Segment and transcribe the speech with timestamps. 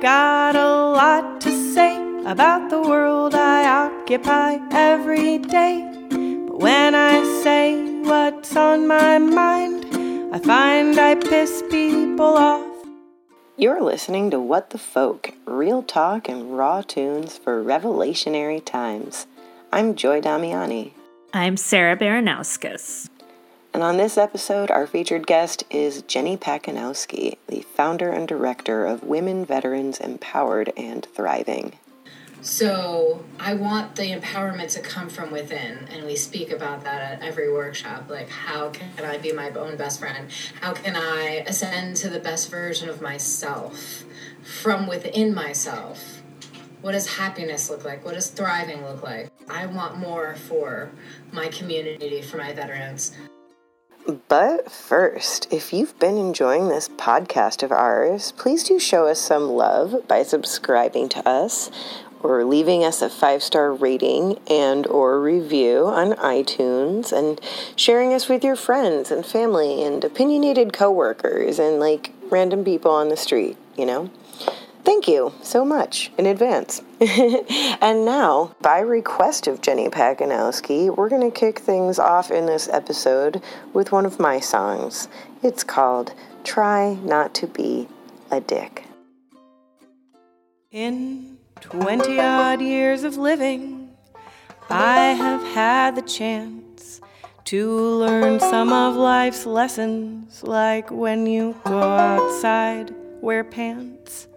[0.00, 1.94] got a lot to say
[2.24, 5.86] about the world I occupy every day.
[6.46, 9.84] But when I say what's on my mind,
[10.34, 12.66] I find I piss people off.
[13.58, 19.26] You're listening to What the Folk, real talk and raw tunes for revelationary times.
[19.70, 20.92] I'm Joy Damiani.
[21.34, 23.09] I'm Sarah Baranowskis.
[23.72, 29.04] And on this episode, our featured guest is Jenny Pacanowski, the founder and director of
[29.04, 31.74] Women Veterans Empowered and Thriving.
[32.42, 37.22] So I want the empowerment to come from within, and we speak about that at
[37.22, 38.10] every workshop.
[38.10, 40.28] Like, how can I be my own best friend?
[40.60, 44.04] How can I ascend to the best version of myself
[44.42, 46.22] from within myself?
[46.80, 48.04] What does happiness look like?
[48.04, 49.30] What does thriving look like?
[49.48, 50.90] I want more for
[51.30, 53.12] my community, for my veterans.
[54.28, 59.50] But first, if you've been enjoying this podcast of ours, please do show us some
[59.50, 61.70] love by subscribing to us
[62.22, 67.40] or leaving us a five-star rating and or review on iTunes and
[67.76, 73.10] sharing us with your friends and family and opinionated coworkers and like random people on
[73.10, 74.10] the street, you know?
[74.82, 76.80] Thank you so much in advance.
[77.00, 82.66] and now, by request of Jenny Pacanowski, we're going to kick things off in this
[82.68, 83.42] episode
[83.74, 85.08] with one of my songs.
[85.42, 86.14] It's called
[86.44, 87.88] Try Not to Be
[88.30, 88.84] a Dick.
[90.70, 93.90] In 20 odd years of living,
[94.70, 97.02] I have had the chance
[97.44, 104.28] to learn some of life's lessons, like when you go outside, wear pants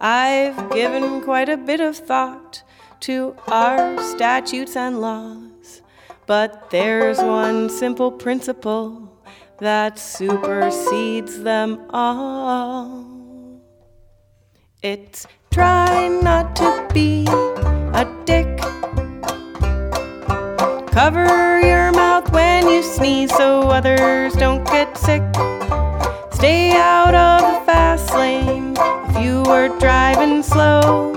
[0.00, 2.62] I've given quite a bit of thought
[3.00, 5.82] to our statutes and laws,
[6.26, 9.10] but there's one simple principle
[9.58, 13.04] that supersedes them all.
[14.82, 18.58] It's try not to be a dick.
[20.92, 25.24] Cover your mouth when you sneeze so others don't get sick.
[26.32, 28.57] Stay out of the fast lane
[29.20, 31.14] you are driving slow.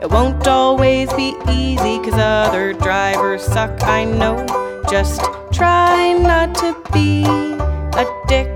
[0.00, 4.46] It won't always be easy, cause other drivers suck, I know.
[4.90, 5.20] Just
[5.52, 8.48] try not to be a dick.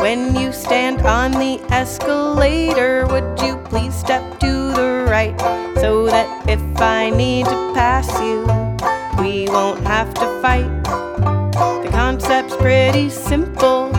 [0.00, 5.38] When you stand on the escalator, would you please step to the right
[5.76, 8.44] so that if I need to pass you,
[9.22, 10.70] we won't have to fight?
[11.82, 13.92] The concept's pretty simple.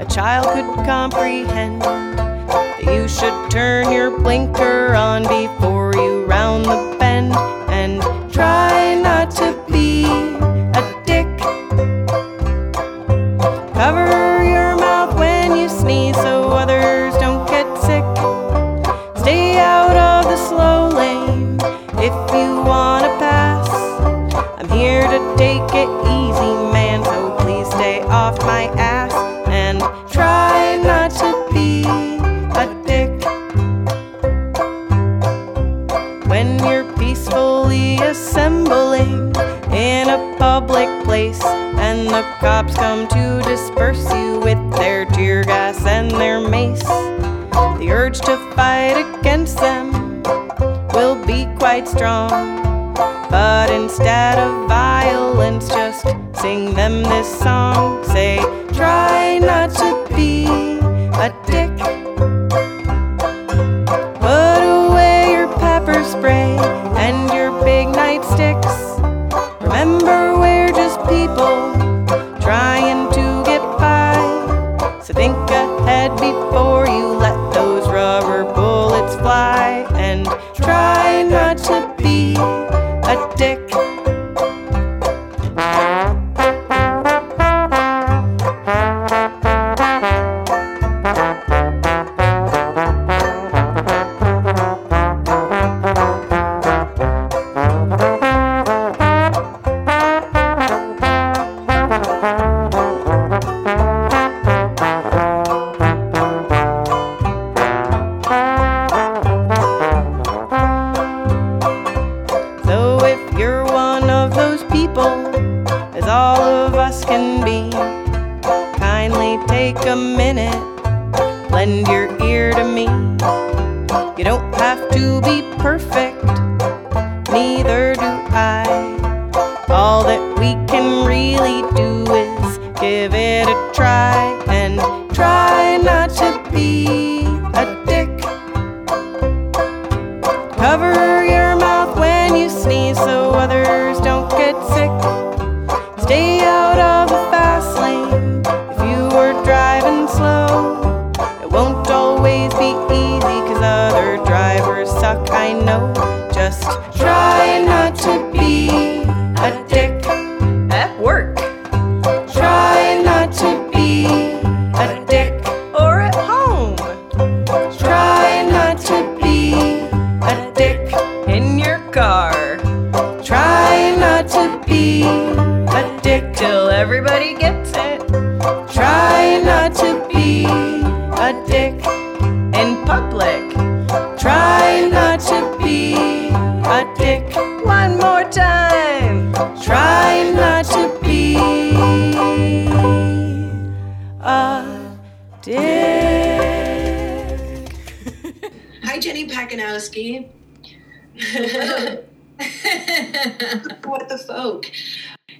[0.00, 6.96] A child could comprehend that you should turn your blinker on before you round the
[6.98, 7.32] bend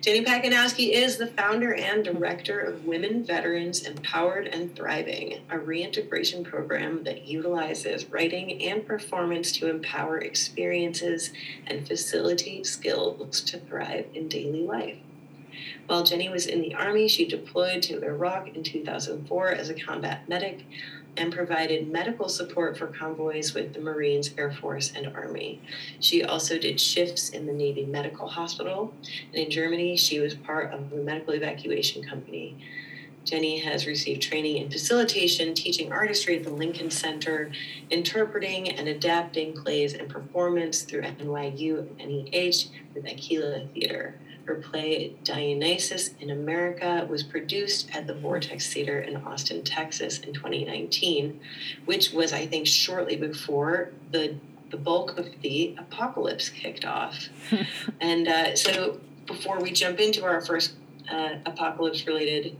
[0.00, 6.44] Jenny Pacanowski is the founder and director of Women Veterans Empowered and Thriving, a reintegration
[6.44, 11.32] program that utilizes writing and performance to empower experiences
[11.66, 14.98] and facilitate skills to thrive in daily life.
[15.86, 20.28] While Jenny was in the Army, she deployed to Iraq in 2004 as a combat
[20.28, 20.64] medic
[21.16, 25.60] and provided medical support for convoys with the Marines, Air Force, and Army.
[26.00, 28.92] She also did shifts in the Navy Medical Hospital.
[29.32, 32.56] And in Germany, she was part of the medical evacuation company.
[33.24, 37.50] Jenny has received training in facilitation, teaching artistry at the Lincoln Center,
[37.88, 44.16] interpreting and adapting plays and performance through NYU and NEH with Aquila Theater.
[44.46, 50.34] Her play Dionysus in America was produced at the Vortex Theater in Austin, Texas in
[50.34, 51.40] 2019,
[51.86, 54.36] which was, I think, shortly before the,
[54.70, 57.28] the bulk of the apocalypse kicked off.
[58.00, 60.74] and uh, so before we jump into our first
[61.10, 62.54] uh, apocalypse related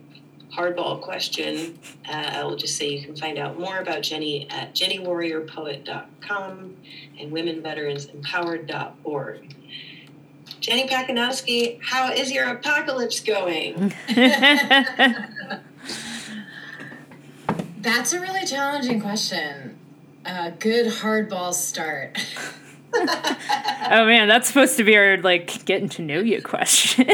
[0.54, 1.78] hardball question,
[2.08, 6.76] uh, I will just say you can find out more about Jenny at jennywarriorpoet.com
[7.19, 9.56] and womenveteransempowered.org.
[10.64, 13.93] Jenny Pacanowski, how is your apocalypse going?
[17.82, 19.76] That's a really challenging question.
[20.25, 22.19] A good hardball start.
[22.94, 27.08] oh man, that's supposed to be our like getting to know you question.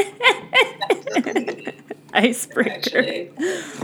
[2.13, 2.71] Icebreaker.
[2.71, 3.31] Actually.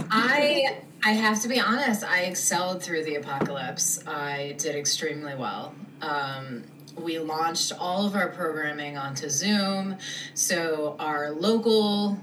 [0.09, 2.05] I I have to be honest.
[2.05, 3.99] I excelled through the apocalypse.
[4.07, 5.75] I did extremely well.
[6.01, 6.63] Um,
[6.99, 9.97] we launched all of our programming onto Zoom.
[10.33, 12.17] So our local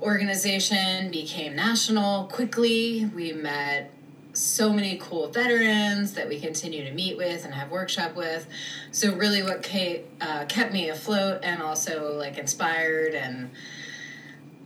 [0.00, 3.10] organization became national quickly.
[3.14, 3.90] We met
[4.34, 8.46] so many cool veterans that we continue to meet with and have workshop with.
[8.90, 13.50] So really, what Kate uh, kept me afloat and also like inspired and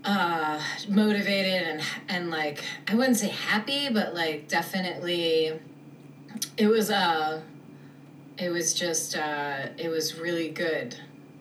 [0.04, 5.58] uh, motivated and and like I wouldn't say happy, but like definitely,
[6.56, 6.96] it was a.
[6.96, 7.40] Uh,
[8.38, 10.96] it was just uh, it was really good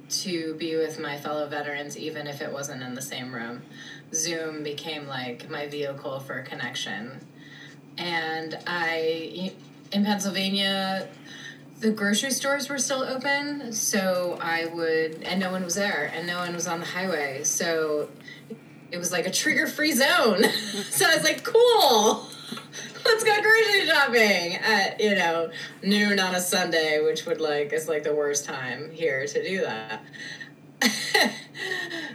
[0.08, 3.64] to be with my fellow veterans even if it wasn't in the same room.
[4.14, 7.20] Zoom became like my vehicle for connection.
[7.98, 9.54] And i
[9.92, 11.08] in pennsylvania
[11.80, 16.26] the grocery stores were still open so i would and no one was there and
[16.26, 17.44] no one was on the highway.
[17.44, 18.10] So
[18.92, 20.44] it was like a trigger free zone.
[20.90, 22.30] So i was like cool
[24.14, 25.50] at you know
[25.84, 29.62] noon on a Sunday, which would like is like the worst time here to do
[29.62, 30.04] that.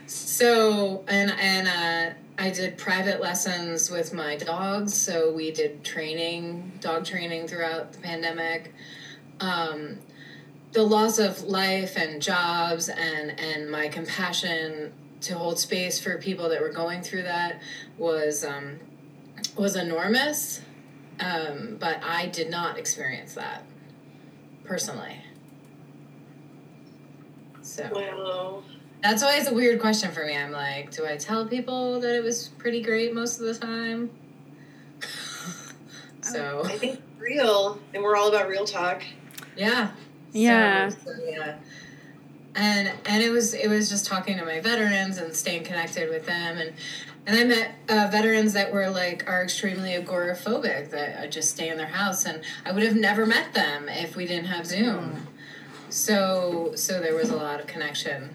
[0.07, 4.95] so and and uh, I did private lessons with my dogs.
[4.95, 8.73] So we did training, dog training throughout the pandemic.
[9.41, 9.99] Um,
[10.73, 14.93] the loss of life and jobs and and my compassion
[15.23, 17.61] to hold space for people that were going through that
[17.99, 18.79] was um,
[19.57, 20.61] was enormous
[21.21, 23.63] um, but I did not experience that
[24.65, 25.17] personally.
[27.63, 28.63] So wow.
[29.03, 30.37] that's why it's a weird question for me.
[30.37, 34.11] I'm like, do I tell people that it was pretty great most of the time?
[36.23, 39.03] so I think real, and we're all about real talk.
[39.57, 39.91] Yeah.
[40.33, 40.89] Yeah.
[40.89, 41.59] So, so, yeah.
[42.57, 46.27] And and it was it was just talking to my veterans and staying connected with
[46.27, 46.73] them and
[47.31, 51.77] and I met uh, veterans that were like are extremely agoraphobic that just stay in
[51.77, 55.13] their house, and I would have never met them if we didn't have Zoom.
[55.13, 55.21] Mm.
[55.91, 58.35] So so there was a lot of connection.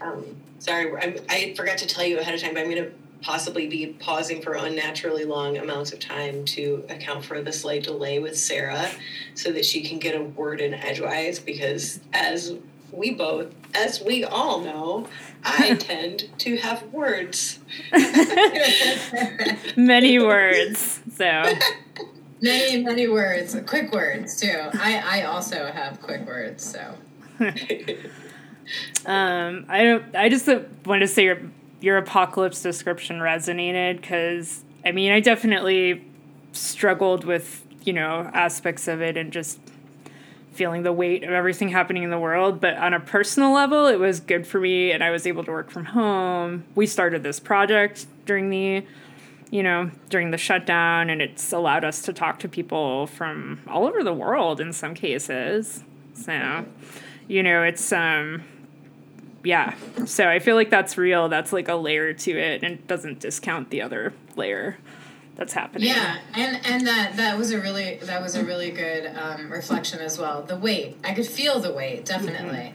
[0.00, 0.24] Um,
[0.58, 3.68] sorry, I, I forgot to tell you ahead of time, but I'm going to possibly
[3.68, 8.38] be pausing for unnaturally long amounts of time to account for the slight delay with
[8.38, 8.90] Sarah
[9.34, 12.56] so that she can get a word in edgewise because as
[12.92, 15.08] we both, as we all know,
[15.42, 17.58] I tend to have words.
[19.76, 21.00] many words.
[21.16, 21.24] So
[22.42, 23.56] many, many words.
[23.66, 24.68] Quick words too.
[24.74, 26.64] I, I also have quick words.
[26.64, 26.94] So.
[29.06, 30.14] um, I don't.
[30.14, 30.46] I just
[30.84, 31.40] want to say your
[31.80, 36.04] your apocalypse description resonated because I mean I definitely
[36.52, 39.58] struggled with you know aspects of it and just
[40.52, 42.60] feeling the weight of everything happening in the world.
[42.60, 45.50] But on a personal level, it was good for me, and I was able to
[45.50, 46.64] work from home.
[46.74, 48.84] We started this project during the,
[49.50, 53.86] you know, during the shutdown, and it's allowed us to talk to people from all
[53.86, 55.82] over the world in some cases.
[56.14, 56.66] So,
[57.28, 58.44] you know, it's um,
[59.44, 61.28] yeah, so I feel like that's real.
[61.28, 64.76] That's like a layer to it, and doesn't discount the other layer
[65.42, 65.88] that's happening.
[65.88, 70.00] Yeah, and and that that was a really that was a really good um, reflection
[70.00, 70.42] as well.
[70.42, 72.74] The weight, I could feel the weight definitely.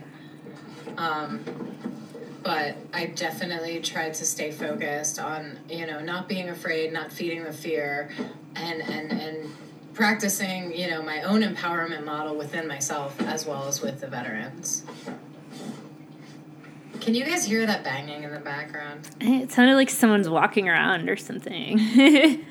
[0.86, 1.00] Mm-hmm.
[1.00, 1.44] Um,
[2.44, 7.46] but I definitely tried to stay focused on you know not being afraid, not feeding
[7.46, 8.10] the fear,
[8.56, 9.56] and and and
[9.94, 14.84] practicing you know my own empowerment model within myself as well as with the veterans.
[17.00, 19.08] Can you guys hear that banging in the background?
[19.22, 21.80] It sounded like someone's walking around or something.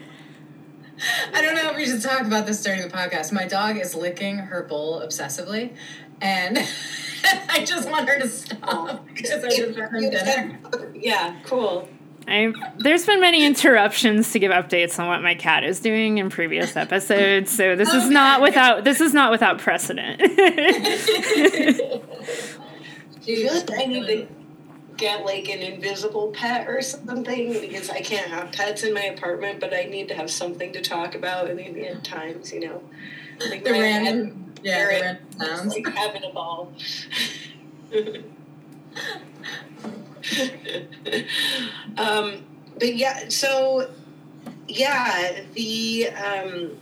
[1.32, 3.32] I don't know if we should talk about this during the podcast.
[3.32, 5.74] My dog is licking her bowl obsessively,
[6.20, 6.58] and
[7.48, 10.58] I just want her to stop because I just dinner.
[10.94, 11.88] Yeah, cool.
[12.28, 16.28] I, there's been many interruptions to give updates on what my cat is doing in
[16.28, 17.98] previous episodes, so this okay.
[17.98, 20.18] is not without this is not without precedent.
[20.18, 20.26] Do
[23.32, 24.28] you feel like I need to
[24.96, 29.60] get like an invisible pet or something because I can't have pets in my apartment,
[29.60, 32.82] but I need to have something to talk about in the end times, you know.
[33.48, 35.74] Like the random, yeah, the random sounds.
[35.74, 36.72] Like having a ball.
[41.98, 42.44] um,
[42.78, 43.90] but yeah, so
[44.68, 46.78] yeah, the um,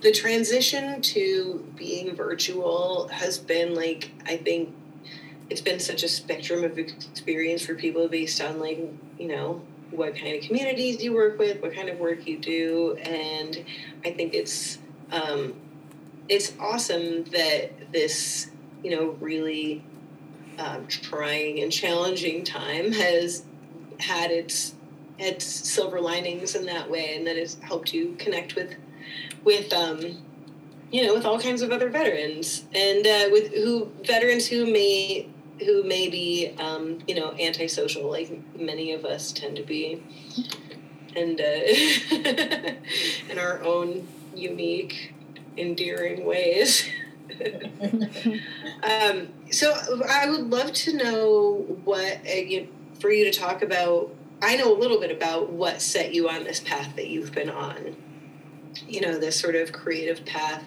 [0.00, 4.74] the transition to being virtual has been like I think
[5.50, 8.78] it's been such a spectrum of experience for people based on like
[9.18, 12.96] you know what kind of communities you work with, what kind of work you do,
[13.02, 13.64] and
[14.04, 14.78] I think it's
[15.10, 15.54] um,
[16.28, 18.50] it's awesome that this
[18.82, 19.82] you know really
[20.58, 23.44] um, trying and challenging time has
[23.98, 24.74] had its
[25.18, 28.74] its silver linings in that way, and that has helped you connect with
[29.44, 30.00] with um,
[30.92, 35.28] you know with all kinds of other veterans and uh, with who veterans who may
[35.64, 40.02] who may be um, you know antisocial like many of us tend to be
[41.16, 41.44] and uh,
[43.30, 45.12] in our own unique
[45.56, 46.88] endearing ways
[48.82, 49.74] um, so
[50.08, 54.14] I would love to know what uh, you, for you to talk about.
[54.42, 57.50] I know a little bit about what set you on this path that you've been
[57.50, 57.96] on.
[58.88, 60.64] You know, this sort of creative path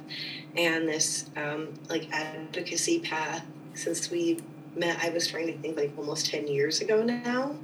[0.56, 3.46] and this um, like advocacy path.
[3.74, 4.40] Since we
[4.76, 7.56] met, I was trying to think like almost ten years ago now.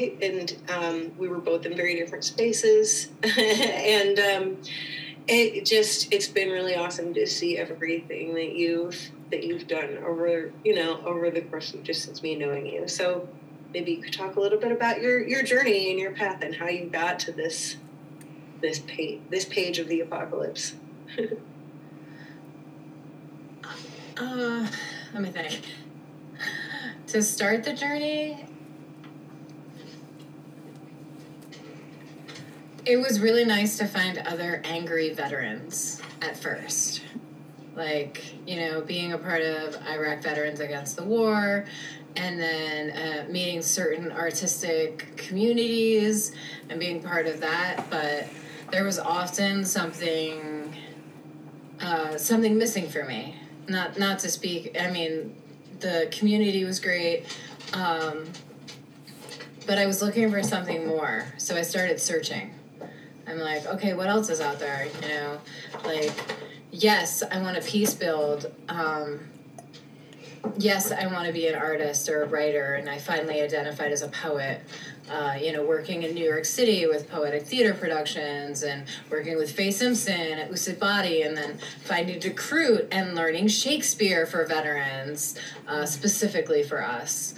[0.00, 3.08] And um, we were both in very different spaces.
[3.24, 4.56] And um,
[5.28, 10.52] it just it's been really awesome to see everything that you've that you've done over
[10.64, 12.88] you know over the course of just since me knowing you.
[12.88, 13.28] So
[13.72, 16.54] maybe you could talk a little bit about your your journey and your path and
[16.54, 17.76] how you got to this
[18.60, 20.74] this page this page of the apocalypse.
[24.14, 24.66] Uh
[25.14, 25.62] let me think
[27.08, 28.46] to start the journey
[32.84, 37.02] it was really nice to find other angry veterans at first.
[37.74, 41.64] Like, you know, being a part of Iraq Veterans Against the War,
[42.16, 46.32] and then uh, meeting certain artistic communities
[46.68, 47.86] and being part of that.
[47.88, 48.26] But
[48.70, 50.74] there was often something,
[51.80, 53.36] uh, something missing for me.
[53.68, 54.76] Not not to speak.
[54.78, 55.34] I mean,
[55.82, 57.26] the community was great.
[57.74, 58.24] Um,
[59.66, 62.52] but I was looking for something more, so I started searching.
[63.26, 64.88] I'm like, okay, what else is out there?
[65.02, 65.40] You know,
[65.84, 66.12] like,
[66.70, 68.52] yes, I want to peace build.
[68.68, 69.20] Um,
[70.58, 74.02] yes, I want to be an artist or a writer, and I finally identified as
[74.02, 74.60] a poet.
[75.10, 79.50] Uh, you know, working in New York City with poetic theater productions and working with
[79.50, 85.84] Fay Simpson at Lucid Body, and then finding Decruit and learning Shakespeare for veterans, uh,
[85.86, 87.34] specifically for us.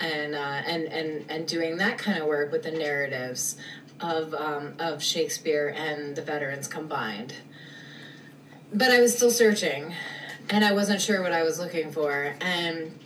[0.00, 3.56] And, uh, and and and doing that kind of work with the narratives,
[4.00, 7.34] of um, of Shakespeare and the veterans combined.
[8.72, 9.94] But I was still searching,
[10.50, 12.34] and I wasn't sure what I was looking for.
[12.40, 12.98] And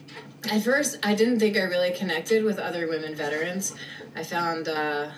[0.50, 3.74] at first, I didn't think I really connected with other women veterans.
[4.16, 4.68] I found.
[4.68, 5.10] Uh,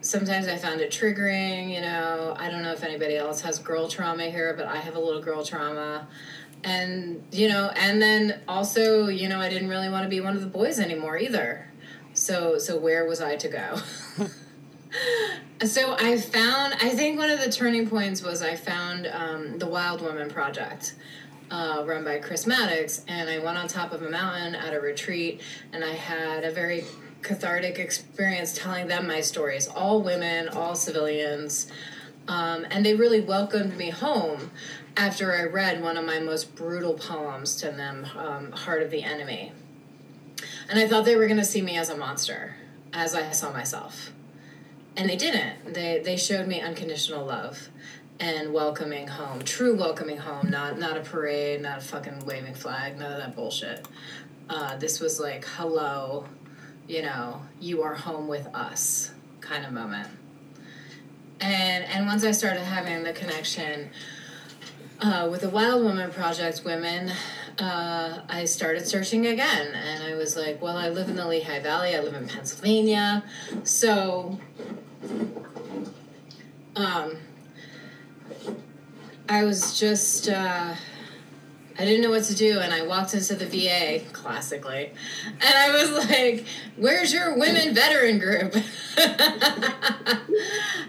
[0.00, 2.36] sometimes I found it triggering, you know.
[2.38, 5.22] I don't know if anybody else has girl trauma here, but I have a little
[5.22, 6.08] girl trauma.
[6.62, 10.34] And, you know, and then also, you know, I didn't really want to be one
[10.34, 11.70] of the boys anymore either.
[12.14, 13.76] So so where was I to go?
[15.66, 19.66] so I found, I think one of the turning points was I found um, the
[19.66, 20.94] Wild Woman Project.
[21.50, 24.80] Uh, run by Chris Maddox, and I went on top of a mountain at a
[24.80, 26.84] retreat, and I had a very
[27.22, 29.68] cathartic experience telling them my stories.
[29.68, 31.70] All women, all civilians,
[32.28, 34.50] um, and they really welcomed me home
[34.96, 39.02] after I read one of my most brutal poems to them, um, "Heart of the
[39.02, 39.52] Enemy."
[40.68, 42.56] And I thought they were going to see me as a monster,
[42.92, 44.12] as I saw myself.
[44.96, 45.74] And they didn't.
[45.74, 47.68] They, they showed me unconditional love
[48.20, 52.98] and welcoming home, true welcoming home, not not a parade, not a fucking waving flag,
[52.98, 53.86] none of that bullshit.
[54.48, 56.26] Uh, this was like, hello,
[56.86, 60.08] you know, you are home with us kind of moment.
[61.40, 63.90] And and once I started having the connection
[65.00, 67.10] uh, with the Wild Woman Project women,
[67.58, 71.60] uh, I started searching again, and I was like, well, I live in the Lehigh
[71.60, 71.96] Valley.
[71.96, 73.24] I live in Pennsylvania,
[73.64, 74.38] so.
[76.76, 77.18] Um,
[79.28, 80.74] I was just, uh,
[81.78, 84.92] I didn't know what to do, and I walked into the VA, classically,
[85.26, 86.44] and I was like,
[86.76, 88.54] Where's your women veteran group?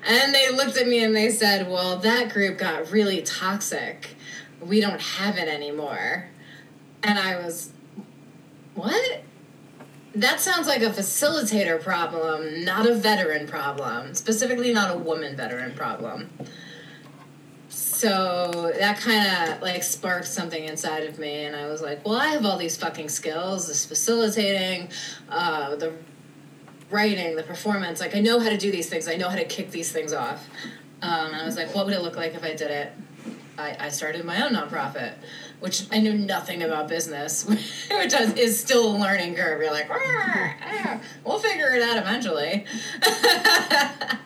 [0.05, 4.15] and they looked at me and they said, Well, that group got really toxic.
[4.61, 6.27] We don't have it anymore.
[7.03, 7.71] And I was,
[8.73, 9.21] What?
[10.13, 15.73] That sounds like a facilitator problem, not a veteran problem, specifically, not a woman veteran
[15.73, 16.29] problem
[17.95, 22.15] so that kind of like sparked something inside of me and i was like well
[22.15, 24.89] i have all these fucking skills this facilitating
[25.29, 25.93] uh, the
[26.91, 29.45] writing the performance like i know how to do these things i know how to
[29.45, 30.47] kick these things off.
[31.01, 32.91] Um, and i was like what would it look like if i did it?
[33.57, 35.13] I, I started my own nonprofit
[35.61, 37.45] which i knew nothing about business
[37.89, 39.61] which is still a learning curve.
[39.61, 39.89] You're like
[41.23, 42.65] we'll figure it out eventually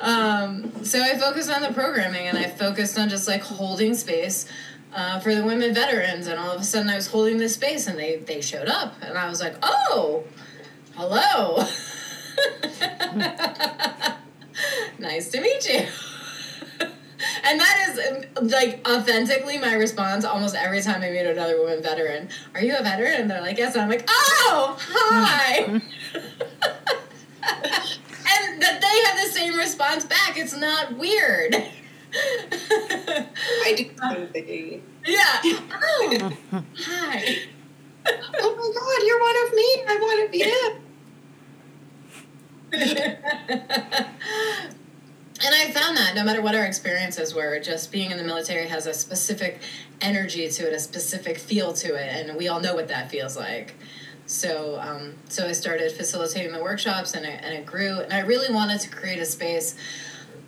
[0.00, 4.46] um, so I focused on the programming and I focused on just like holding space
[4.94, 6.26] uh, for the women veterans.
[6.26, 8.94] And all of a sudden I was holding this space and they, they showed up.
[9.02, 10.24] And I was like, oh,
[10.94, 11.58] hello.
[14.98, 15.86] nice to meet you.
[17.44, 22.28] and that is like authentically my response almost every time I meet another woman veteran.
[22.54, 23.20] Are you a veteran?
[23.20, 23.74] And they're like, yes.
[23.74, 25.80] And I'm like, oh, hi.
[29.02, 30.36] and have the same response back.
[30.36, 31.54] It's not weird.
[32.14, 34.82] I do something.
[35.06, 35.42] Yeah.
[35.74, 37.36] Oh, hi.
[38.06, 39.68] Oh my god, you're one of me.
[39.88, 40.76] I want to be it.
[45.44, 48.66] and I found that no matter what our experiences were, just being in the military
[48.68, 49.60] has a specific
[50.00, 53.36] energy to it, a specific feel to it, and we all know what that feels
[53.36, 53.74] like.
[54.26, 58.00] So, um, so I started facilitating the workshops, and it, and it grew.
[58.00, 59.74] And I really wanted to create a space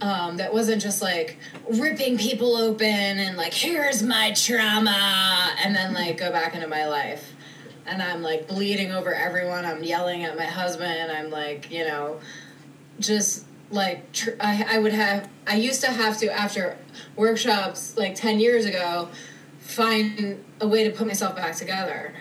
[0.01, 5.95] um, that wasn't just like ripping people open and like here's my trauma, and then
[5.95, 7.33] like go back into my life.
[7.87, 9.67] And I'm like bleeding over everyone.
[9.67, 11.13] I'm yelling at my husband.
[11.13, 12.21] I'm like, you know,
[12.99, 15.29] just like tr- I, I would have.
[15.47, 16.79] I used to have to after
[17.17, 19.11] workshops like ten years ago
[19.59, 22.15] find a way to put myself back together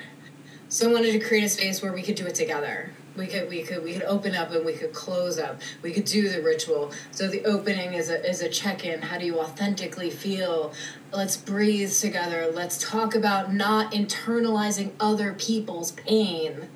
[0.74, 2.90] so I wanted to create a space where we could do it together.
[3.16, 5.62] We could we could we could open up and we could close up.
[5.84, 6.92] We could do the ritual.
[7.12, 9.04] So the opening is a is a check-in.
[9.04, 10.74] How do you authentically feel?
[11.12, 12.50] Let's breathe together.
[12.52, 16.70] Let's talk about not internalizing other people's pain.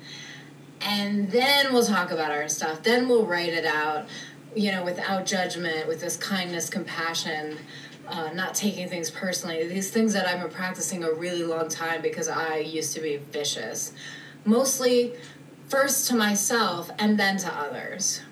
[0.80, 2.84] And then we'll talk about our stuff.
[2.84, 4.06] Then we'll write it out,
[4.54, 7.58] you know, without judgment, with this kindness, compassion
[8.08, 9.66] uh, not taking things personally.
[9.66, 13.16] These things that I've been practicing a really long time because I used to be
[13.16, 13.92] vicious.
[14.44, 15.14] Mostly
[15.68, 18.22] first to myself and then to others.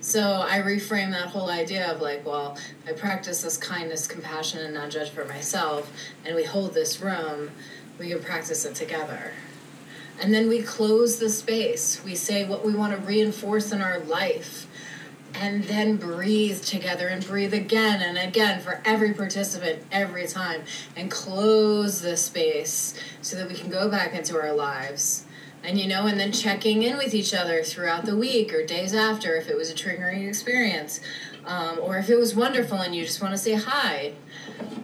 [0.00, 4.74] So I reframe that whole idea of like, well, I practice this kindness, compassion, and
[4.74, 5.90] non judge for myself,
[6.24, 7.50] and we hold this room,
[7.98, 9.32] we can practice it together.
[10.20, 12.02] And then we close the space.
[12.04, 14.65] We say what we want to reinforce in our life
[15.40, 20.62] and then breathe together and breathe again and again for every participant every time
[20.96, 25.24] and close the space so that we can go back into our lives.
[25.62, 28.94] And you know and then checking in with each other throughout the week or days
[28.94, 31.00] after if it was a triggering experience
[31.44, 34.12] um, or if it was wonderful and you just want to say hi.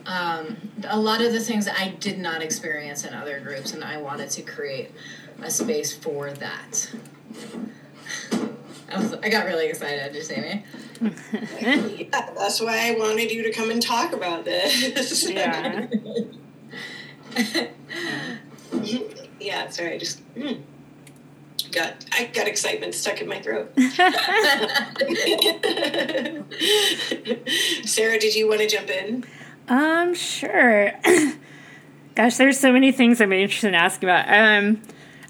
[0.06, 3.96] Um, a lot of the things i did not experience in other groups and i
[3.96, 4.90] wanted to create
[5.40, 6.90] a space for that
[8.92, 10.64] I, was, I got really excited, just Amy.
[11.60, 15.22] yeah, that's why I wanted you to come and talk about this.
[15.32, 15.86] Yeah.
[19.40, 20.60] yeah, sorry, I just mm,
[21.70, 23.72] got I got excitement stuck in my throat.
[27.86, 29.24] Sarah, did you want to jump in?
[29.68, 30.92] Um, sure.
[32.14, 34.28] Gosh, there's so many things I'm interested in asking about.
[34.28, 34.82] Um,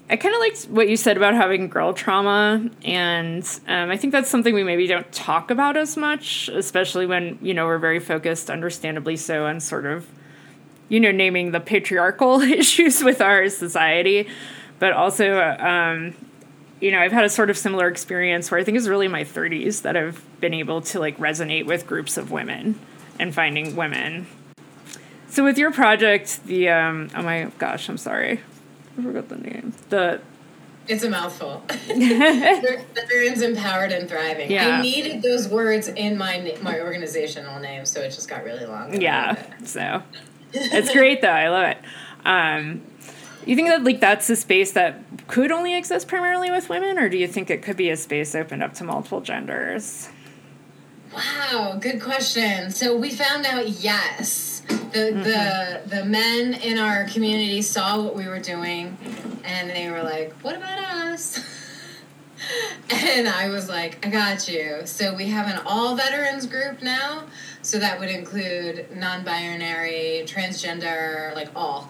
[0.09, 4.11] I kind of liked what you said about having girl trauma, and um, I think
[4.11, 7.99] that's something we maybe don't talk about as much, especially when you know we're very
[7.99, 10.07] focused, understandably so, on sort of,
[10.89, 14.27] you know, naming the patriarchal issues with our society.
[14.77, 16.13] but also, um,
[16.81, 19.23] you know, I've had a sort of similar experience where I think it's really my
[19.23, 22.77] 30s that I've been able to like resonate with groups of women
[23.17, 24.27] and finding women.
[25.29, 28.41] So with your project, the um, oh my gosh, I'm sorry,
[28.97, 29.73] I forgot the name.
[29.89, 30.21] The
[30.87, 31.63] it's a mouthful.
[31.87, 34.51] Veterans empowered and thriving.
[34.51, 34.79] Yeah.
[34.79, 39.01] I needed those words in my my organizational name, so it just got really long.
[39.01, 39.41] Yeah.
[39.63, 40.03] So
[40.51, 41.29] it's great though.
[41.29, 41.77] I love it.
[42.25, 42.81] Um,
[43.45, 47.07] you think that like that's a space that could only exist primarily with women, or
[47.07, 50.09] do you think it could be a space opened up to multiple genders?
[51.13, 52.71] Wow, good question.
[52.71, 54.52] So we found out yes.
[54.67, 55.23] The mm-hmm.
[55.23, 58.97] the the men in our community saw what we were doing
[59.43, 61.39] and they were like, "What about us?"
[62.89, 67.23] and I was like, "I got you." So we have an all veterans group now.
[67.63, 71.89] So that would include non-binary, transgender, like all,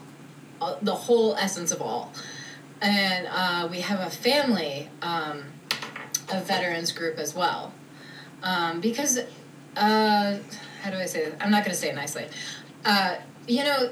[0.61, 2.13] all the whole essence of all.
[2.79, 5.45] And uh, we have a family um,
[6.31, 7.73] of veterans group as well,
[8.43, 9.17] um, because
[9.75, 10.37] uh,
[10.83, 11.35] how do I say this?
[11.39, 12.27] I'm not going to say it nicely.
[12.85, 13.17] Uh,
[13.47, 13.91] you know,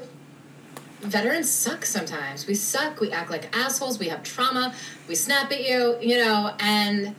[1.00, 2.46] veterans suck sometimes.
[2.46, 3.00] We suck.
[3.00, 3.98] We act like assholes.
[3.98, 4.74] We have trauma.
[5.08, 7.14] We snap at you, you know, and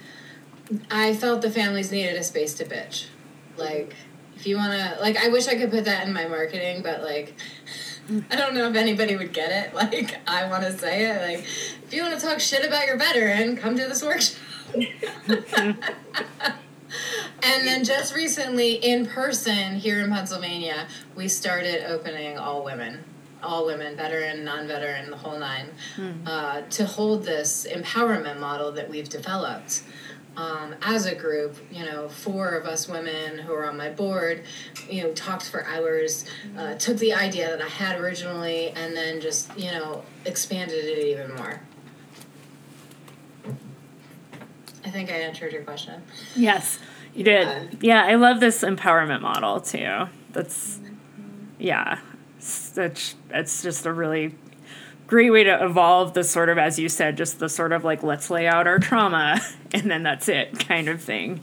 [0.89, 3.07] I felt the families needed a space to bitch.
[3.57, 3.95] Like,
[4.35, 7.03] if you want to, like, I wish I could put that in my marketing, but
[7.03, 7.35] like,
[8.31, 9.73] I don't know if anybody would get it.
[9.83, 11.21] Like, I want to say it.
[11.21, 14.39] Like, if you want to talk shit about your veteran, come to this workshop.
[17.41, 23.03] and then just recently, in person here in Pennsylvania, we started opening all women
[23.43, 26.15] all women, veteran, non veteran, the whole nine, mm.
[26.25, 29.83] uh, to hold this empowerment model that we've developed.
[30.35, 34.43] Um, as a group, you know, four of us women who are on my board,
[34.89, 36.25] you know, talked for hours,
[36.57, 41.05] uh, took the idea that I had originally, and then just, you know, expanded it
[41.05, 41.61] even more.
[44.82, 46.01] I think I answered your question.
[46.35, 46.79] Yes,
[47.13, 47.47] you did.
[47.47, 50.05] Uh, yeah, I love this empowerment model too.
[50.31, 50.79] That's,
[51.59, 51.99] yeah,
[52.43, 54.35] such it's just a really
[55.07, 58.03] great way to evolve the sort of as you said just the sort of like
[58.03, 59.39] let's lay out our trauma
[59.73, 61.41] and then that's it kind of thing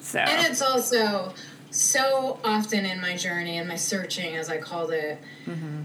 [0.00, 1.32] so and it's also
[1.70, 5.82] so often in my journey and my searching as i called it mm-hmm.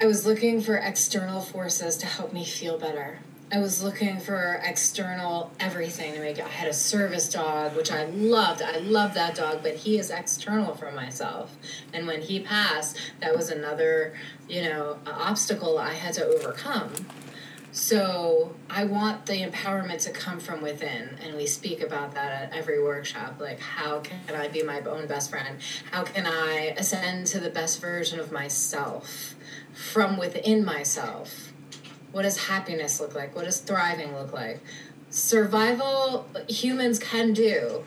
[0.00, 3.18] i was looking for external forces to help me feel better
[3.54, 6.44] I was looking for external everything to make it.
[6.46, 8.62] I had a service dog, which I loved.
[8.62, 11.54] I loved that dog, but he is external from myself.
[11.92, 14.14] And when he passed, that was another,
[14.48, 16.94] you know, obstacle I had to overcome.
[17.72, 22.56] So I want the empowerment to come from within, and we speak about that at
[22.56, 23.36] every workshop.
[23.38, 25.58] Like, how can I be my own best friend?
[25.90, 29.34] How can I ascend to the best version of myself
[29.74, 31.51] from within myself?
[32.12, 33.34] What does happiness look like?
[33.34, 34.60] What does thriving look like?
[35.10, 37.84] Survival, humans can do.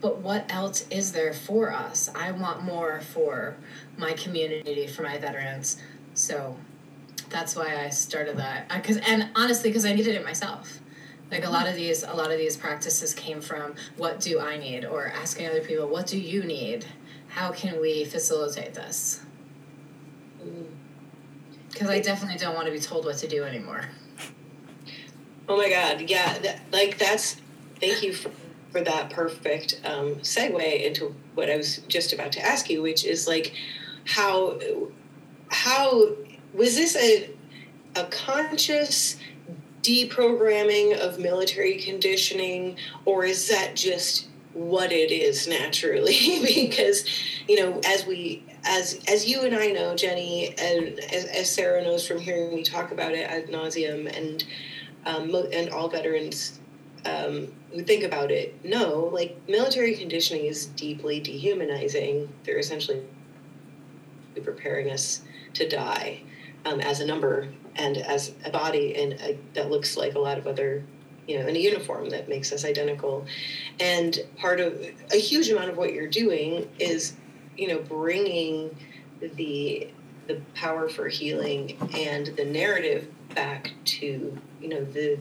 [0.00, 2.10] But what else is there for us?
[2.14, 3.56] I want more for
[3.96, 5.78] my community, for my veterans.
[6.14, 6.56] So
[7.28, 8.68] that's why I started that.
[8.68, 10.80] Because and honestly, because I needed it myself.
[11.30, 14.58] Like a lot of these, a lot of these practices came from what do I
[14.58, 16.86] need, or asking other people, what do you need?
[17.28, 19.22] How can we facilitate this?
[21.76, 23.84] Because I definitely don't want to be told what to do anymore.
[25.46, 26.08] Oh my God.
[26.08, 26.38] Yeah.
[26.38, 27.36] That, like, that's,
[27.78, 28.30] thank you for,
[28.70, 33.04] for that perfect um, segue into what I was just about to ask you, which
[33.04, 33.52] is like,
[34.06, 34.58] how,
[35.50, 36.12] how,
[36.54, 37.28] was this a,
[37.94, 39.18] a conscious
[39.82, 46.40] deprogramming of military conditioning, or is that just what it is naturally?
[46.42, 47.04] because,
[47.46, 51.82] you know, as we as as you and I know, Jenny, and as, as Sarah
[51.82, 54.44] knows from hearing me talk about it ad nauseum, and
[55.04, 56.58] um, and all veterans
[57.04, 62.28] um, who think about it know, like military conditioning is deeply dehumanizing.
[62.44, 63.02] They're essentially
[64.42, 65.22] preparing us
[65.54, 66.22] to die
[66.64, 70.46] um, as a number and as a body, and that looks like a lot of
[70.46, 70.84] other
[71.26, 73.26] you know, in a uniform that makes us identical.
[73.80, 74.80] And part of
[75.12, 77.14] a huge amount of what you're doing is
[77.56, 78.76] you know bringing
[79.20, 79.88] the
[80.26, 85.18] the power for healing and the narrative back to you know the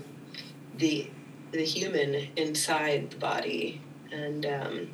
[0.78, 1.08] the
[1.52, 3.82] the human inside the body.
[4.12, 4.90] And um,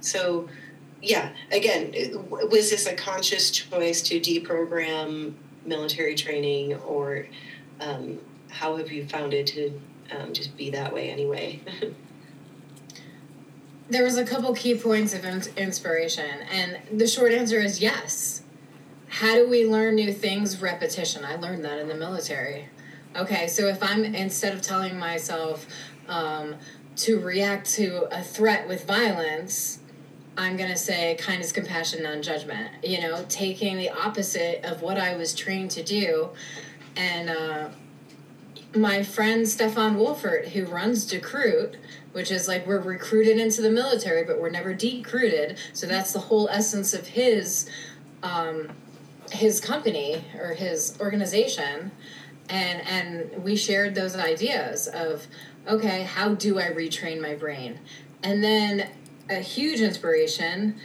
[0.00, 0.48] so
[1.02, 1.92] yeah again
[2.30, 5.34] was this a conscious choice to deprogram
[5.64, 7.26] military training or
[7.80, 9.80] um, how have you found it to
[10.16, 11.60] um, just be that way anyway
[13.88, 15.24] there was a couple key points of
[15.56, 18.42] inspiration and the short answer is yes
[19.08, 22.68] how do we learn new things repetition i learned that in the military
[23.16, 25.66] Okay, so if I'm instead of telling myself
[26.06, 26.56] um,
[26.96, 29.78] to react to a threat with violence,
[30.36, 32.72] I'm to say kindness, compassion, non judgment.
[32.84, 36.28] You know, taking the opposite of what I was trained to do.
[36.94, 37.68] And uh,
[38.74, 41.76] my friend Stephan Wolfert, who runs Decruit,
[42.16, 45.58] which is like we're recruited into the military, but we're never decruited.
[45.74, 47.68] So that's the whole essence of his.
[48.22, 48.70] Um,
[49.32, 51.90] his company or his organization
[52.48, 55.26] and and we shared those ideas of
[55.66, 57.76] okay how do i retrain my brain
[58.22, 58.88] and then
[59.28, 60.76] a huge inspiration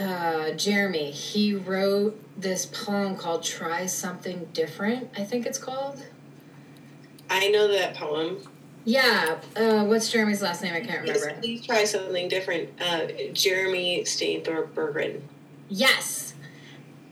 [0.00, 6.04] uh, jeremy he wrote this poem called try something different i think it's called
[7.32, 8.46] I know that poem.
[8.84, 12.70] Yeah uh, what's jeremy's last name i can't Yes, remember please try something different.
[12.80, 15.20] Uh, Jeremy Stainthorpe Bergren.
[15.68, 16.34] Yes.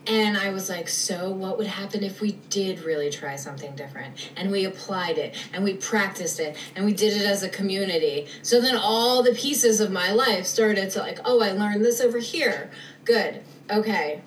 [0.07, 4.31] And I was like, so what would happen if we did really try something different?
[4.35, 8.27] And we applied it and we practiced it and we did it as a community.
[8.41, 12.01] So then all the pieces of my life started to like, oh, I learned this
[12.01, 12.71] over here.
[13.05, 13.43] Good.
[13.69, 14.21] Okay.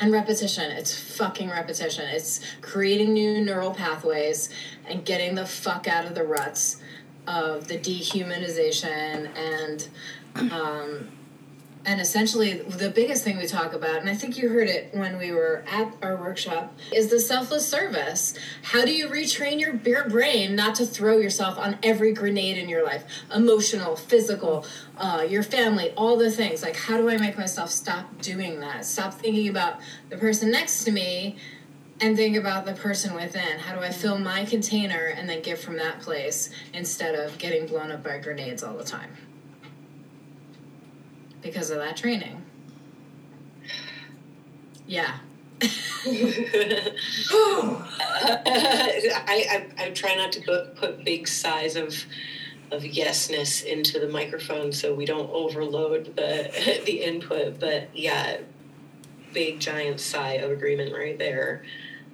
[0.00, 0.70] And repetition.
[0.70, 2.08] It's fucking repetition.
[2.08, 4.48] It's creating new neural pathways
[4.86, 6.80] and getting the fuck out of the ruts
[7.26, 9.88] of the dehumanization and
[10.52, 11.08] um,
[11.84, 15.18] and essentially the biggest thing we talk about and i think you heard it when
[15.18, 18.34] we were at our workshop is the selfless service.
[18.62, 19.74] How do you retrain your
[20.08, 23.04] brain not to throw yourself on every grenade in your life?
[23.34, 24.66] Emotional physical
[24.98, 26.62] uh, your family all the things.
[26.62, 28.84] Like how do i make myself stop doing that?
[28.84, 31.36] Stop thinking about the person next to me
[32.00, 33.58] and think about the person within.
[33.58, 37.66] How do i fill my container and then give from that place instead of getting
[37.66, 39.10] blown up by grenades all the time
[41.42, 42.44] because of that training.
[44.86, 45.18] Yeah.
[45.62, 46.86] I,
[49.26, 52.04] I I try not to put, put big sighs of
[52.72, 57.60] of yesness into the microphone so we don't overload the the input.
[57.60, 58.38] But yeah,
[59.32, 61.62] big giant sigh of agreement right there.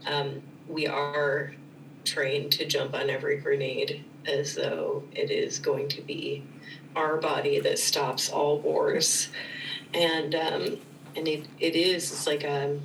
[0.06, 1.52] Um, we are
[2.04, 6.42] trained to jump on every grenade as though it is going to be
[6.96, 9.28] our body that stops all wars,
[9.94, 10.78] and um,
[11.14, 12.80] and it, it is it's like um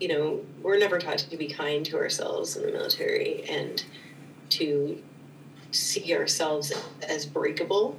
[0.00, 3.84] you know we're never taught to be kind to ourselves in the military and
[4.48, 5.00] to
[5.72, 6.72] see ourselves
[7.08, 7.98] as breakable.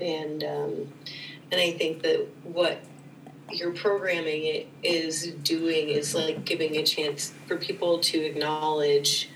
[0.00, 0.92] And um,
[1.50, 2.80] and I think that what
[3.50, 9.28] your programming is doing is like giving a chance for people to acknowledge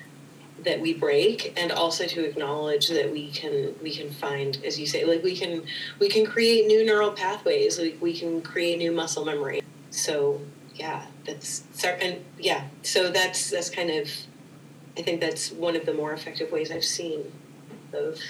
[0.66, 4.86] that we break and also to acknowledge that we can we can find as you
[4.86, 5.62] say like we can
[6.00, 10.40] we can create new neural pathways like we can create new muscle memory so
[10.74, 14.10] yeah that's and yeah so that's that's kind of
[14.98, 17.20] i think that's one of the more effective ways i've seen
[17.92, 18.20] of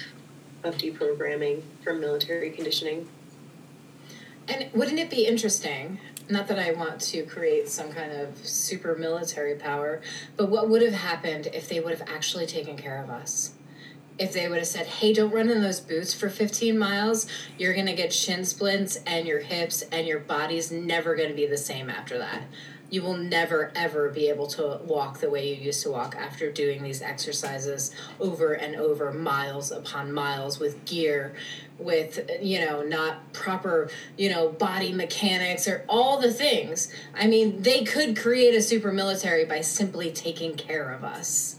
[0.63, 3.07] of deprogramming from military conditioning
[4.47, 5.99] And wouldn't it be interesting?
[6.29, 10.01] Not that I want to create some kind of super military power,
[10.35, 13.53] but what would have happened if they would have actually taken care of us?
[14.19, 17.73] If they would have said, hey, don't run in those boots for 15 miles, you're
[17.73, 21.45] going to get shin splints and your hips and your body's never going to be
[21.45, 22.41] the same after that.
[22.89, 26.49] You will never, ever be able to walk the way you used to walk after
[26.49, 31.33] doing these exercises over and over, miles upon miles with gear
[31.77, 36.91] with you know not proper you know body mechanics or all the things.
[37.13, 41.57] I mean they could create a super military by simply taking care of us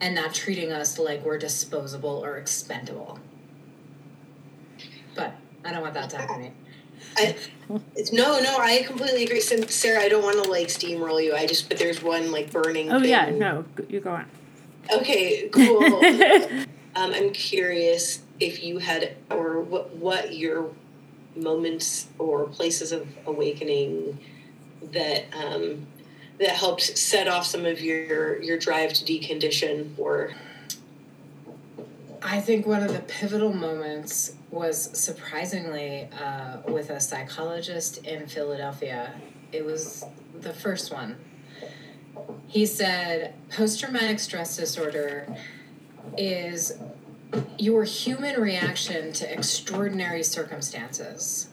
[0.00, 3.18] and not treating us like we're disposable or expendable.
[5.14, 6.52] But i don't want that to happen
[7.18, 7.36] I,
[8.12, 9.40] no, no, I completely agree.
[9.40, 11.34] Sim- Sarah, I don't want to like steamroll you.
[11.34, 12.90] I just, but there's one like burning.
[12.90, 13.10] Oh thing.
[13.10, 14.26] yeah, no, you go on.
[14.92, 15.82] Okay, cool.
[16.96, 20.70] um, I'm curious if you had, or what, what your
[21.36, 24.18] moments or places of awakening
[24.92, 25.86] that um,
[26.38, 30.32] that helped set off some of your your drive to decondition or
[32.22, 39.14] I think one of the pivotal moments was surprisingly uh, with a psychologist in Philadelphia.
[39.52, 40.04] It was
[40.40, 41.16] the first one.
[42.46, 45.26] He said post traumatic stress disorder
[46.16, 46.78] is
[47.58, 51.48] your human reaction to extraordinary circumstances.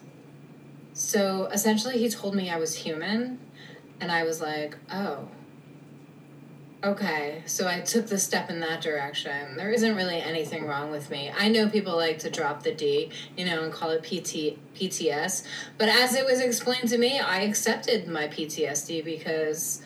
[0.94, 3.38] So essentially, he told me I was human,
[4.00, 5.28] and I was like, oh,
[6.84, 9.56] Okay, so I took the step in that direction.
[9.56, 11.32] There isn't really anything wrong with me.
[11.36, 15.44] I know people like to drop the D, you know, and call it PT, PTS,
[15.78, 19.80] but as it was explained to me, I accepted my PTSD because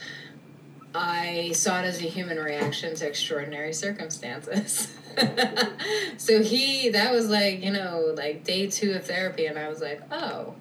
[0.92, 4.88] I saw it as a human reaction to extraordinary circumstances.
[6.16, 9.81] so he, that was like, you know, like day two of therapy, and I was
[9.81, 10.55] like, oh,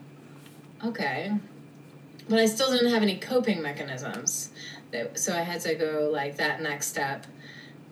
[0.85, 1.33] okay.
[2.29, 4.51] But I still didn't have any coping mechanisms.
[5.13, 7.25] So I had to go like that next step.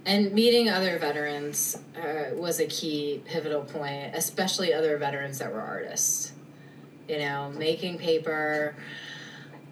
[0.06, 5.62] And meeting other veterans uh, was a key pivotal point, especially other veterans that were
[5.62, 6.32] artists.
[7.10, 8.76] You know, making paper,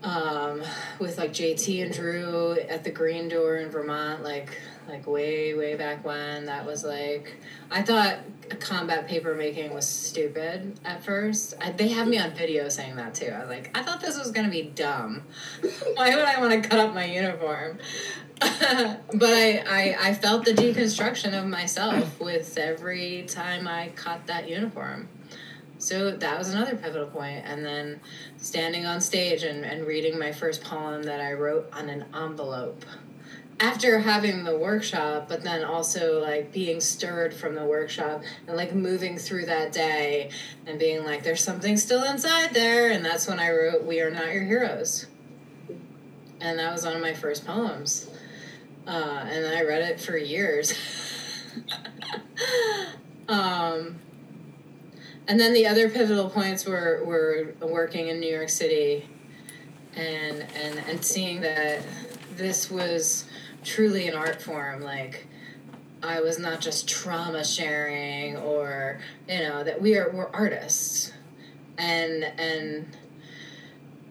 [0.03, 0.61] um,
[0.99, 4.49] with like JT and Drew at the Green Door in Vermont, like
[4.87, 6.45] like way way back when.
[6.45, 7.37] That was like
[7.71, 8.19] I thought
[8.59, 11.55] combat paper making was stupid at first.
[11.59, 13.27] I, they have me on video saying that too.
[13.27, 15.23] I was like, I thought this was gonna be dumb.
[15.95, 17.79] Why would I want to cut up my uniform?
[18.39, 24.49] but I, I I felt the deconstruction of myself with every time I cut that
[24.49, 25.07] uniform.
[25.77, 27.43] So that was another pivotal point.
[27.45, 27.99] And then
[28.37, 32.85] standing on stage and, and reading my first poem that I wrote on an envelope.
[33.57, 38.75] After having the workshop, but then also like being stirred from the workshop and like
[38.75, 40.29] moving through that day
[40.65, 42.91] and being like, there's something still inside there.
[42.91, 45.07] And that's when I wrote, We Are Not Your Heroes.
[46.41, 48.09] And that was one of my first poems.
[48.85, 50.73] Uh, and I read it for years.
[53.29, 53.99] um,
[55.27, 59.09] and then the other pivotal points were were working in New York City,
[59.95, 61.81] and and and seeing that
[62.35, 63.24] this was
[63.65, 65.27] truly an art form, like.
[66.03, 71.11] I was not just trauma sharing or you know that we are we're artists
[71.79, 72.85] and and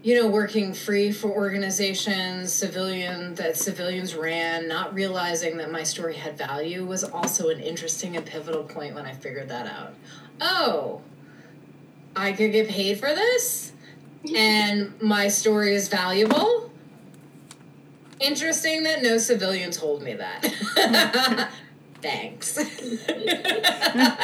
[0.02, 6.16] you know working free for organizations civilian that civilians ran not realizing that my story
[6.16, 9.94] had value was also an interesting and pivotal point when i figured that out
[10.40, 11.00] oh,
[12.16, 13.72] I could get paid for this
[14.34, 16.70] and my story is valuable.
[18.20, 20.42] Interesting that no civilian told me that.
[22.02, 22.58] Thanks.
[22.58, 22.64] I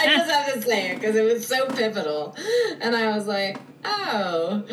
[0.07, 2.37] just have to say it because it was so pivotal.
[2.81, 4.65] And I was like, oh.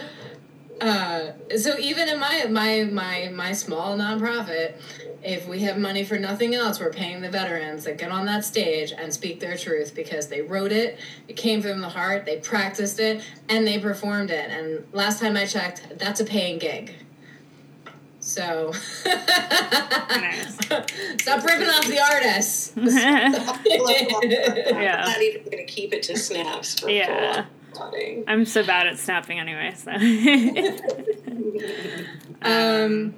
[0.81, 4.75] Uh, so even in my my my my small nonprofit,
[5.23, 8.45] if we have money for nothing else, we're paying the veterans that get on that
[8.45, 12.37] stage and speak their truth because they wrote it, it came from the heart, they
[12.37, 14.51] practiced it, and they performed it.
[14.51, 16.93] And last time I checked, that's a paying gig.
[18.37, 20.57] So nice.
[21.21, 22.71] stop ripping off the artists.
[22.77, 23.31] yeah.
[25.05, 27.45] I'm not even gonna keep it to snaps for yeah.
[28.27, 29.91] I'm so bad at snapping anyway, so
[32.47, 33.15] um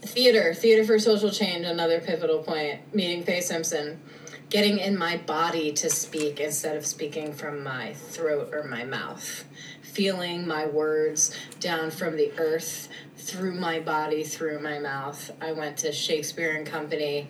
[0.00, 2.94] theater, theater for social change, another pivotal point.
[2.94, 4.00] Meeting Fay Simpson,
[4.48, 9.44] getting in my body to speak instead of speaking from my throat or my mouth,
[9.82, 12.88] feeling my words down from the earth
[13.30, 15.30] through my body, through my mouth.
[15.40, 17.28] I went to Shakespeare and Company,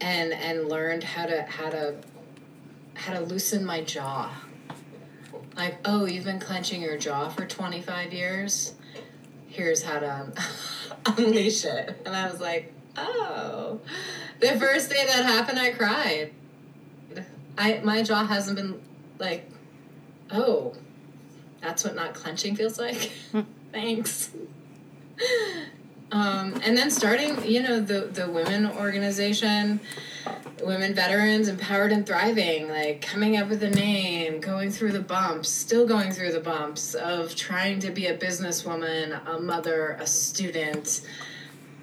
[0.00, 1.96] and and learned how to how to
[2.94, 4.30] how to loosen my jaw.
[5.56, 8.74] Like, oh, you've been clenching your jaw for twenty five years.
[9.48, 10.32] Here's how to.
[11.06, 12.00] unleash it.
[12.04, 13.80] And I was like, oh.
[14.40, 16.32] The first day that happened, I cried.
[17.58, 18.80] I my jaw hasn't been
[19.18, 19.50] like,
[20.30, 20.74] oh,
[21.60, 23.10] that's what not clenching feels like.
[23.32, 23.40] Hmm.
[23.72, 24.30] Thanks.
[26.12, 29.78] Um, and then starting, you know, the the women organization,
[30.60, 35.48] women veterans empowered and thriving, like coming up with a name, going through the bumps,
[35.48, 41.02] still going through the bumps of trying to be a businesswoman, a mother, a student,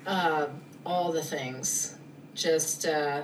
[0.05, 0.47] uh,
[0.85, 1.95] all the things.
[2.35, 3.23] Just uh,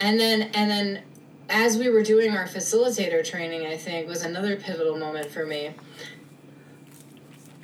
[0.00, 1.02] and then and then
[1.50, 5.74] as we were doing our facilitator training, I think was another pivotal moment for me.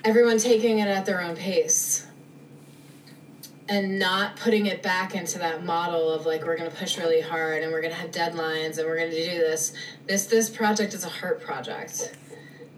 [0.07, 2.07] Everyone taking it at their own pace
[3.69, 7.21] and not putting it back into that model of like we're going to push really
[7.21, 9.73] hard and we're going to have deadlines and we're going to do this.
[10.07, 12.17] This this project is a heart project.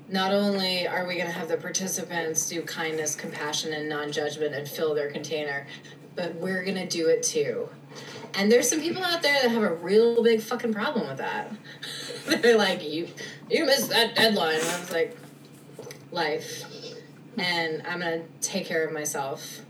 [0.08, 4.66] Not only are we going to have the participants do kindness compassion and non-judgment and
[4.66, 5.66] fill their container
[6.14, 7.68] but we're going to do it too.
[8.32, 11.52] And there's some people out there that have a real big fucking problem with that.
[12.42, 13.08] They're like you
[13.50, 14.60] you missed that deadline.
[14.60, 15.14] And i was like
[16.10, 16.64] life
[17.40, 19.62] and i'm going to take care of myself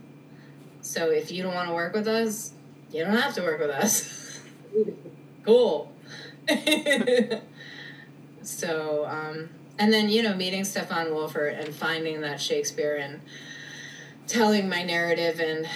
[0.88, 2.52] so if you don't want to work with us,
[2.90, 4.40] you don't have to work with us.
[5.44, 5.92] cool.
[8.42, 13.20] so, um, and then, you know, meeting Stephan Wolfert and finding that Shakespeare and
[14.26, 15.68] telling my narrative and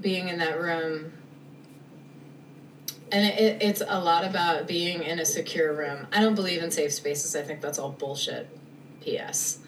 [0.00, 1.12] being in that room.
[3.12, 6.06] And it, it's a lot about being in a secure room.
[6.12, 7.36] I don't believe in safe spaces.
[7.36, 8.48] I think that's all bullshit.
[9.02, 9.58] P.S.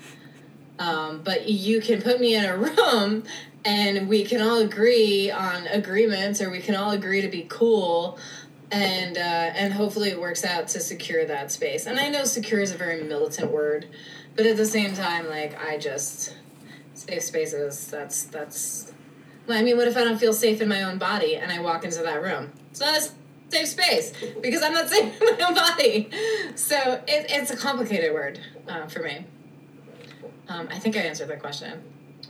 [0.81, 3.23] Um, but you can put me in a room
[3.65, 8.19] and we can all agree on agreements or we can all agree to be cool.
[8.73, 11.87] And uh, and hopefully it works out to secure that space.
[11.87, 13.87] And i know secure is a very militant word
[14.37, 16.37] but at the same time like i just
[16.95, 18.93] safe spaces that's that's
[19.47, 21.61] well, i mean what if i don't feel safe in my own body and i
[21.61, 22.53] walk into that room?
[22.71, 23.11] It's not a
[23.51, 26.09] safe space because i'm not safe in my own body.
[26.55, 26.77] So
[27.09, 29.25] it, it's a complicated word uh, for me
[30.51, 31.83] um, i think i answered that question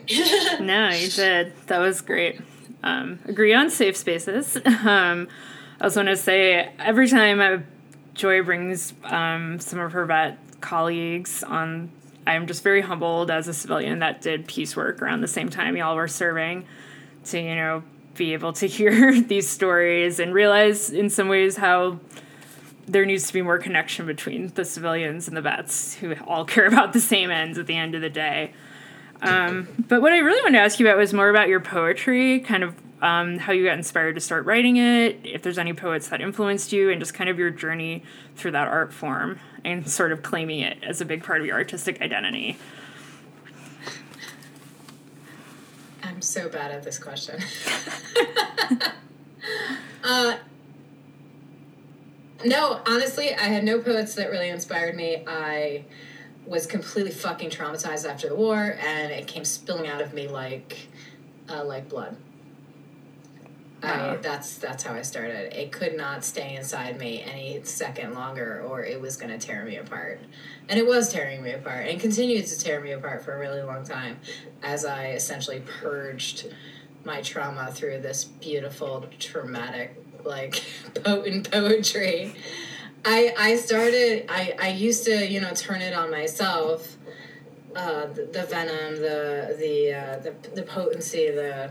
[0.61, 1.53] no, you did.
[1.67, 2.41] That was great.
[2.83, 4.59] Um, agree on safe spaces.
[4.67, 5.29] Um,
[5.81, 7.63] I also want to say every time I,
[8.13, 11.91] Joy brings um, some of her vet colleagues on,
[12.27, 15.79] I'm just very humbled as a civilian that did peace work around the same time
[15.79, 16.67] y'all were serving
[17.27, 17.83] to, you know,
[18.15, 21.99] be able to hear these stories and realize in some ways how
[22.91, 26.67] there needs to be more connection between the civilians and the vets who all care
[26.67, 28.53] about the same ends at the end of the day.
[29.23, 32.41] Um, but what I really wanted to ask you about was more about your poetry,
[32.41, 36.09] kind of um, how you got inspired to start writing it, if there's any poets
[36.09, 38.03] that influenced you, and just kind of your journey
[38.37, 41.57] through that art form and sort of claiming it as a big part of your
[41.57, 42.57] artistic identity.
[46.03, 47.43] I'm so bad at this question.
[50.05, 50.37] uh,
[52.45, 55.23] no, honestly, I had no poets that really inspired me.
[55.27, 55.85] I
[56.47, 60.89] was completely fucking traumatized after the war, and it came spilling out of me like,
[61.49, 62.17] uh, like blood.
[63.83, 65.59] I, that's that's how I started.
[65.59, 69.65] It could not stay inside me any second longer, or it was going to tear
[69.65, 70.21] me apart.
[70.69, 73.63] And it was tearing me apart, and continued to tear me apart for a really
[73.63, 74.19] long time,
[74.63, 76.53] as I essentially purged
[77.05, 80.63] my trauma through this beautiful, traumatic, like
[81.05, 82.35] potent poetry.
[83.05, 84.27] I I started.
[84.29, 86.97] I I used to you know turn it on myself.
[87.75, 91.71] Uh, the, the venom, the the uh, the the potency, the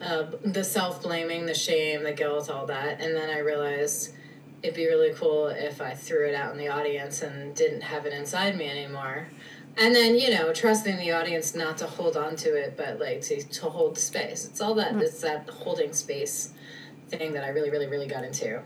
[0.00, 3.00] uh, the self blaming, the shame, the guilt, all that.
[3.00, 4.14] And then I realized
[4.62, 8.06] it'd be really cool if I threw it out in the audience and didn't have
[8.06, 9.28] it inside me anymore.
[9.76, 13.20] And then, you know, trusting the audience not to hold on to it, but like
[13.22, 14.44] to, to hold space.
[14.44, 16.52] It's all that, it's that holding space
[17.08, 18.60] thing that I really, really, really got into.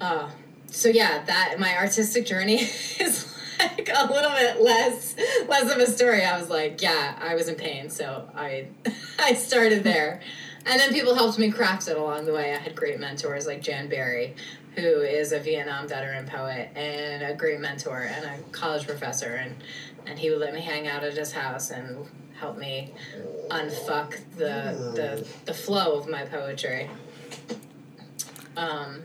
[0.00, 0.30] Uh,
[0.66, 2.56] so yeah, that my artistic journey
[3.00, 5.14] is like a little bit less
[5.46, 6.24] less of a story.
[6.24, 8.68] I was like, yeah, I was in pain, so I
[9.18, 10.20] I started there.
[10.64, 12.54] And then people helped me craft it along the way.
[12.54, 14.34] I had great mentors like Jan Barry,
[14.76, 19.56] who is a Vietnam veteran poet and a great mentor and a college professor and
[20.06, 22.92] and he would let me hang out at his house and help me
[23.50, 26.88] unfuck the the, the flow of my poetry.
[28.56, 29.02] Um,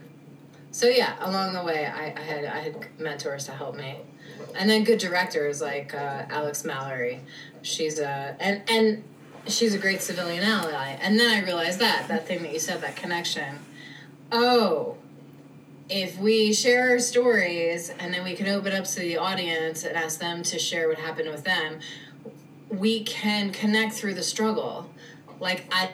[0.72, 3.98] so yeah, along the way, I, I had I had mentors to help me,
[4.56, 7.22] and then good directors like uh, Alex Mallory.
[7.62, 9.04] She's a and and
[9.48, 10.98] she's a great civilian ally.
[11.02, 13.60] And then I realized that that thing that you said, that connection.
[14.32, 14.98] Oh,
[15.90, 19.96] if we share our stories and then we can open up to the audience and
[19.96, 21.80] ask them to share what happened with them,
[22.70, 24.90] we can connect through the struggle.
[25.40, 25.92] Like I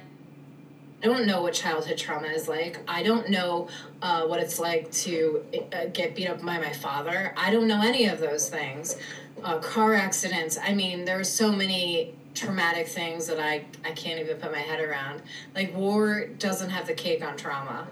[1.04, 2.80] I don't know what childhood trauma is like.
[2.88, 3.68] I don't know
[4.02, 5.44] uh, what it's like to
[5.74, 7.34] uh, get beat up by my father.
[7.36, 8.96] I don't know any of those things.
[9.44, 10.58] Uh, car accidents.
[10.58, 14.60] I mean, there are so many traumatic things that I, I can't even put my
[14.60, 15.22] head around.
[15.56, 17.88] Like, war doesn't have the cake on trauma.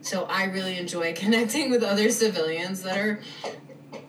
[0.00, 3.20] So I really enjoy connecting with other civilians that are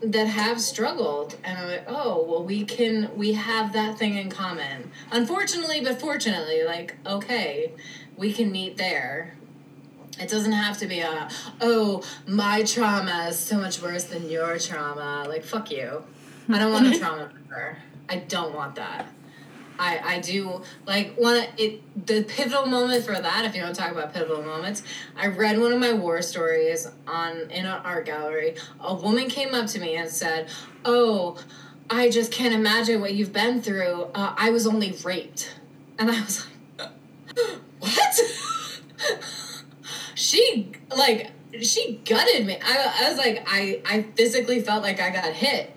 [0.02, 4.30] that have struggled and I'm like, oh well we can we have that thing in
[4.30, 4.92] common.
[5.12, 7.72] Unfortunately but fortunately, like, okay,
[8.18, 9.36] we can meet there.
[10.20, 11.30] It doesn't have to be a,
[11.62, 15.26] oh, my trauma is so much worse than your trauma.
[15.30, 16.04] Like, fuck you.
[16.50, 17.32] I don't want a trauma.
[18.10, 19.08] I don't want that.
[19.80, 23.82] I, I do like one it the pivotal moment for that if you want to
[23.82, 24.84] talk about pivotal moments
[25.16, 28.56] i read one of my war stories on in an art gallery.
[28.82, 30.50] A woman came up to me and said
[30.84, 31.38] oh
[31.90, 34.08] i just can't imagine what you've been through.
[34.14, 35.56] Uh, i was only raped.
[35.98, 36.46] And i was
[36.78, 36.90] like
[37.80, 38.20] what?
[40.16, 42.58] She like she gutted me.
[42.62, 45.74] I, I was like i i physically felt like i got hit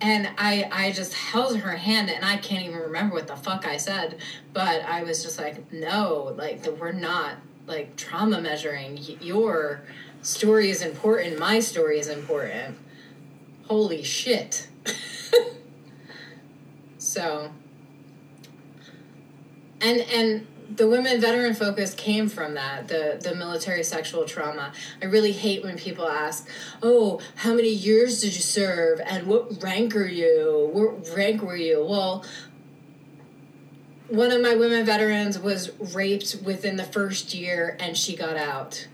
[0.00, 3.66] and I I just held her hand and I can't even remember what the fuck
[3.66, 4.18] I said,
[4.52, 7.36] but I was just like, no, like we're not
[7.66, 8.98] like trauma measuring.
[9.20, 9.82] Your
[10.22, 11.38] story is important.
[11.38, 12.76] My story is important.
[13.66, 14.68] Holy shit.
[16.98, 17.50] so
[19.80, 20.46] and and
[20.76, 24.72] the women veteran focus came from that the the military sexual trauma.
[25.02, 26.48] I really hate when people ask
[26.82, 29.00] oh how many years did you serve?
[29.04, 30.70] And what rank are you?
[30.72, 31.84] What rank were you?
[31.84, 32.24] Well
[34.08, 38.88] one of my women veterans was raped within the first year and she got out.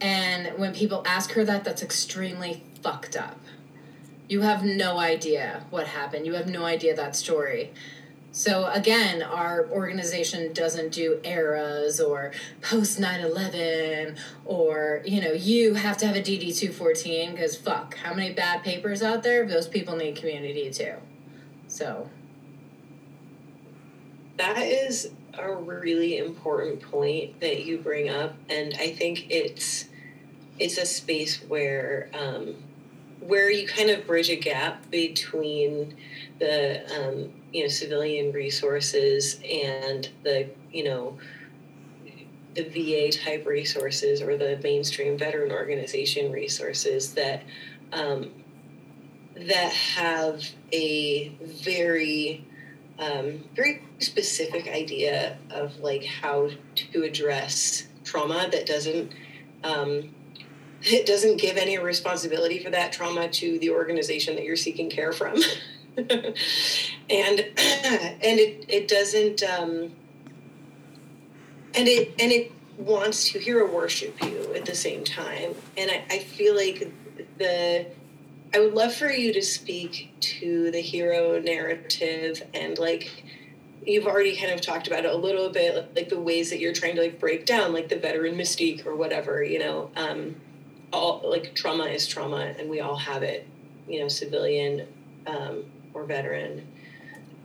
[0.00, 3.38] And when people ask her that that's extremely fucked up.
[4.28, 6.24] You have no idea what happened.
[6.24, 7.72] You have no idea that story
[8.32, 15.96] so again, our organization doesn't do eras or post 9/11 or you know you have
[15.98, 19.46] to have a DD 214 because fuck, how many bad papers out there?
[19.46, 20.94] Those people need community too.
[21.66, 22.08] So
[24.36, 29.86] that is a really important point that you bring up, and I think it's
[30.58, 32.54] it's a space where um,
[33.20, 35.96] where you kind of bridge a gap between
[36.38, 41.18] the um, you know civilian resources and the you know
[42.54, 47.42] the VA type resources or the mainstream veteran organization resources that
[47.92, 48.30] um,
[49.36, 52.44] that have a very
[52.98, 59.12] um, very specific idea of like how to address trauma that doesn't
[59.64, 60.14] um,
[60.82, 65.12] it doesn't give any responsibility for that trauma to the organization that you're seeking care
[65.12, 65.36] from.
[65.96, 66.34] and
[67.10, 69.92] and it it doesn't um,
[71.74, 75.54] and it and it wants to hero worship you at the same time.
[75.76, 76.92] And I, I feel like
[77.38, 77.86] the
[78.52, 83.24] I would love for you to speak to the hero narrative and like
[83.86, 86.72] you've already kind of talked about it a little bit like the ways that you're
[86.72, 89.90] trying to like break down like the veteran mystique or whatever you know?
[89.96, 90.36] Um
[90.92, 93.46] all like trauma is trauma and we all have it
[93.86, 94.86] you know civilian
[95.26, 95.62] um
[95.94, 96.66] or veteran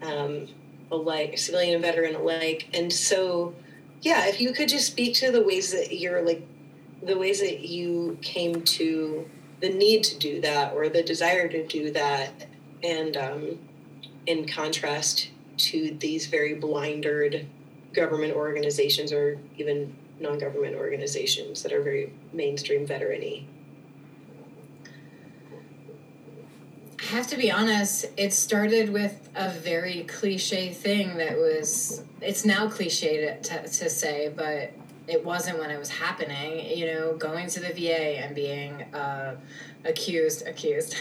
[0.02, 0.48] um,
[0.92, 2.70] alike, civilian and veteran alike.
[2.74, 3.54] And so,
[4.02, 6.46] yeah, if you could just speak to the ways that you're like,
[7.02, 9.30] the ways that you came to
[9.62, 12.48] the need to do that or the desire to do that,
[12.84, 13.60] and um,
[14.26, 17.46] in contrast to these very blindered
[17.94, 23.46] government organizations or even non-government organizations that are very mainstream veteran
[27.06, 32.46] I have to be honest, it started with a very cliche thing that was, it's
[32.46, 34.74] now cliche to, to say, but
[35.08, 36.76] it wasn't when it was happening.
[36.76, 39.36] You know, going to the VA and being uh,
[39.84, 40.96] accused, accused,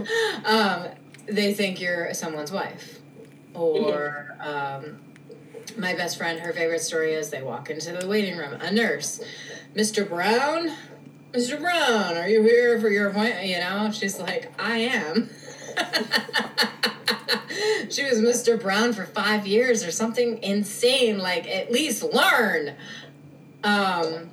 [0.44, 0.86] um,
[1.26, 3.00] they think you're someone's wife.
[3.52, 5.00] Or um,
[5.76, 9.20] my best friend, her favorite story is they walk into the waiting room, a nurse,
[9.74, 10.08] Mr.
[10.08, 10.70] Brown.
[11.32, 11.60] Mr.
[11.60, 13.46] Brown, are you here for your appointment?
[13.48, 15.28] You know, she's like, I am.
[17.90, 18.60] she was Mr.
[18.60, 21.18] Brown for five years or something insane.
[21.18, 22.74] Like, at least learn.
[23.64, 24.30] Um,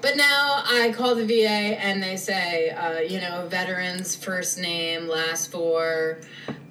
[0.00, 5.08] but now I call the VA and they say, uh, you know, veterans first name,
[5.08, 6.20] last four,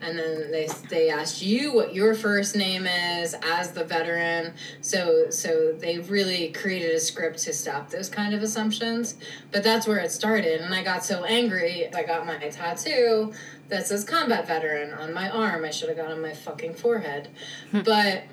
[0.06, 4.54] and then they they asked you what your first name is as the veteran.
[4.82, 9.16] So so they really created a script to stop those kind of assumptions.
[9.52, 11.94] But that's where it started, and I got so angry.
[11.94, 13.34] I got my tattoo
[13.70, 15.66] that says combat veteran on my arm.
[15.66, 17.30] I should have got on my fucking forehead,
[17.72, 18.24] but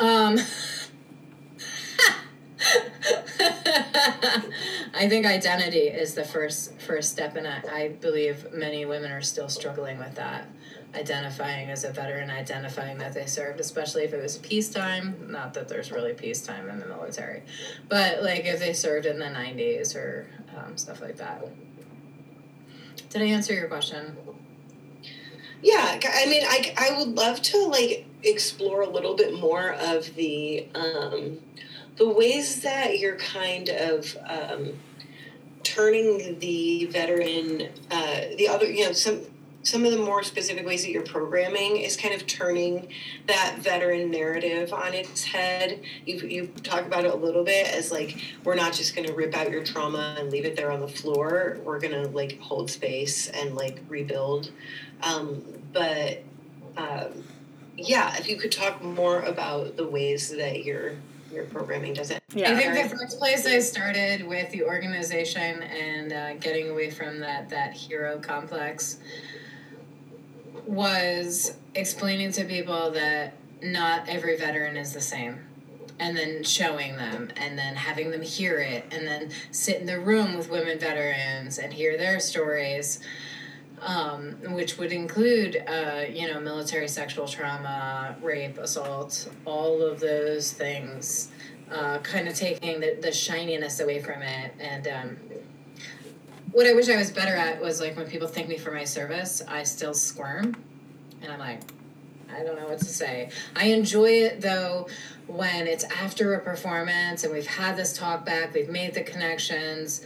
[0.00, 0.38] um.
[4.92, 9.22] I think identity is the first first step, and I, I believe many women are
[9.22, 10.46] still struggling with that
[10.94, 15.26] identifying as a veteran, identifying that they served, especially if it was peacetime.
[15.30, 17.42] Not that there's really peacetime in the military,
[17.88, 20.26] but like if they served in the 90s or
[20.56, 21.44] um, stuff like that.
[23.10, 24.16] Did I answer your question?
[25.62, 30.14] Yeah, I mean, I, I would love to like explore a little bit more of
[30.14, 31.38] the um,
[31.96, 34.72] the ways that you're kind of um,
[35.62, 39.20] turning the veteran, uh, the other, you know, some
[39.62, 42.88] some of the more specific ways that you're programming is kind of turning
[43.26, 45.82] that veteran narrative on its head.
[46.06, 49.14] You, you talk about it a little bit as like, we're not just going to
[49.14, 51.58] rip out your trauma and leave it there on the floor.
[51.62, 54.50] We're going to like hold space and like rebuild.
[55.02, 55.42] Um,
[55.72, 56.22] but
[56.76, 57.24] um,
[57.76, 60.92] yeah, if you could talk more about the ways that your
[61.32, 62.20] your programming does it.
[62.34, 62.50] Yeah.
[62.50, 67.20] I think the first place I started with the organization and uh, getting away from
[67.20, 68.98] that that hero complex
[70.66, 75.38] was explaining to people that not every veteran is the same
[75.98, 80.00] and then showing them and then having them hear it and then sit in the
[80.00, 83.00] room with women veterans and hear their stories
[83.82, 90.52] um, which would include, uh, you know, military sexual trauma, rape, assault, all of those
[90.52, 91.30] things,
[91.70, 94.52] uh, kind of taking the, the shininess away from it.
[94.60, 95.16] And um,
[96.52, 98.84] what I wish I was better at was like when people thank me for my
[98.84, 100.56] service, I still squirm.
[101.22, 101.60] And I'm like,
[102.32, 103.30] I don't know what to say.
[103.56, 104.88] I enjoy it though
[105.26, 110.04] when it's after a performance and we've had this talk back, we've made the connections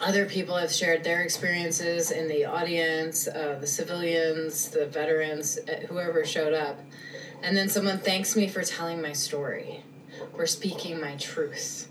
[0.00, 5.86] other people have shared their experiences in the audience, uh, the civilians, the veterans, uh,
[5.88, 6.80] whoever showed up.
[7.42, 9.82] And then someone thanks me for telling my story
[10.32, 11.89] or speaking my truth.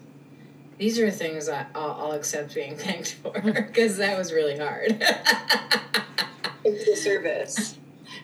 [0.80, 4.97] These are things that I'll, I'll accept being thanked for because that was really hard.
[6.63, 7.77] it's the service.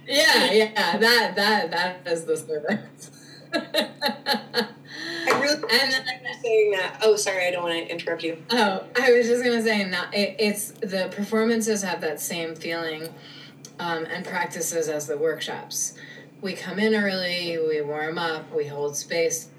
[0.08, 3.12] Yeah, yeah, that that that is the service.
[3.54, 4.70] I
[5.42, 7.00] really and then I'm saying that.
[7.04, 8.42] Oh, sorry, I don't want to interrupt you.
[8.52, 13.10] Oh, I was just gonna say, not it, it's the performances have that same feeling,
[13.80, 15.94] um, and practices as the workshops.
[16.42, 19.50] We come in early, we warm up, we hold space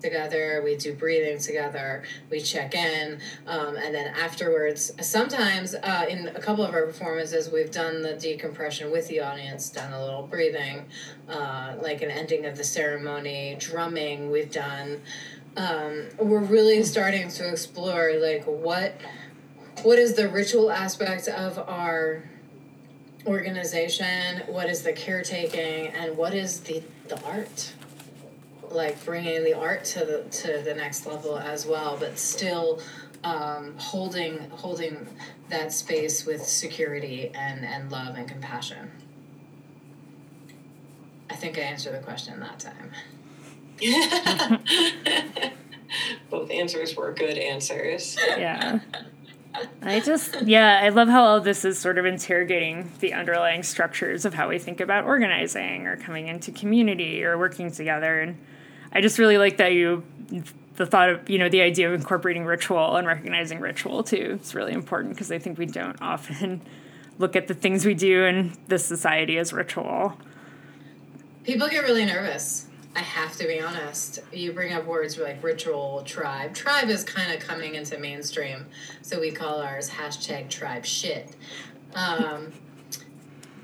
[0.00, 6.28] together, we do breathing together, we check in, um, and then afterwards, sometimes uh, in
[6.28, 10.22] a couple of our performances, we've done the decompression with the audience, done a little
[10.22, 10.84] breathing,
[11.28, 15.00] uh, like an ending of the ceremony, drumming, we've done.
[15.56, 18.94] Um, we're really starting to explore like what
[19.82, 22.22] what is the ritual aspect of our
[23.26, 24.42] organization?
[24.46, 25.88] What is the caretaking?
[25.88, 27.74] And what is the the art
[28.70, 32.80] like bringing the art to the to the next level as well, but still
[33.24, 35.06] um, holding holding
[35.48, 38.90] that space with security and and love and compassion.
[41.28, 42.90] I think I answered the question that time.
[46.30, 48.16] Both answers were good answers.
[48.20, 48.80] Yeah.
[49.82, 54.24] I just, yeah, I love how all this is sort of interrogating the underlying structures
[54.24, 58.20] of how we think about organizing or coming into community or working together.
[58.20, 58.38] And
[58.92, 60.04] I just really like that you
[60.76, 64.38] the thought of you know the idea of incorporating ritual and recognizing ritual too.
[64.40, 66.62] It's really important because I think we don't often
[67.18, 70.18] look at the things we do in this society as ritual.
[71.44, 72.66] People get really nervous.
[72.96, 74.20] I have to be honest.
[74.32, 76.54] You bring up words like ritual, tribe.
[76.54, 78.66] Tribe is kind of coming into mainstream,
[79.02, 81.36] so we call ours hashtag tribe shit.
[81.94, 82.52] Um,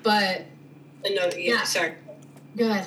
[0.03, 0.43] but
[1.11, 1.62] no, yeah, yeah.
[1.64, 1.95] sorry.
[2.57, 2.87] Go ahead.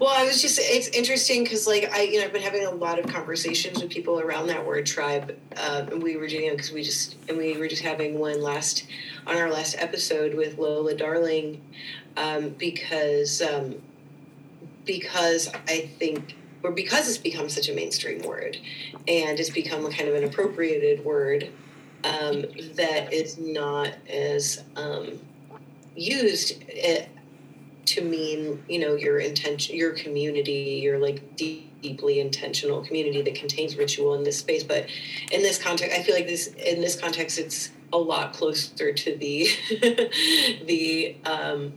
[0.00, 2.70] Well, I was just, it's interesting because, like, I, you know, I've been having a
[2.70, 5.38] lot of conversations with people around that word tribe.
[5.58, 8.86] Um, and we were doing because we just, and we were just having one last,
[9.26, 11.60] on our last episode with Lola Darling,
[12.16, 13.74] um, because, um,
[14.86, 18.56] because I think, or because it's become such a mainstream word
[19.06, 21.50] and it's become a kind of an appropriated word
[22.04, 25.20] um, that is not as um,
[25.94, 26.64] used.
[27.90, 33.34] To mean you know your intention your community your like deep, deeply intentional community that
[33.34, 34.62] contains ritual in this space.
[34.62, 34.86] But
[35.32, 39.16] in this context i feel like this in this context it's a lot closer to
[39.16, 39.48] the
[40.66, 41.72] the um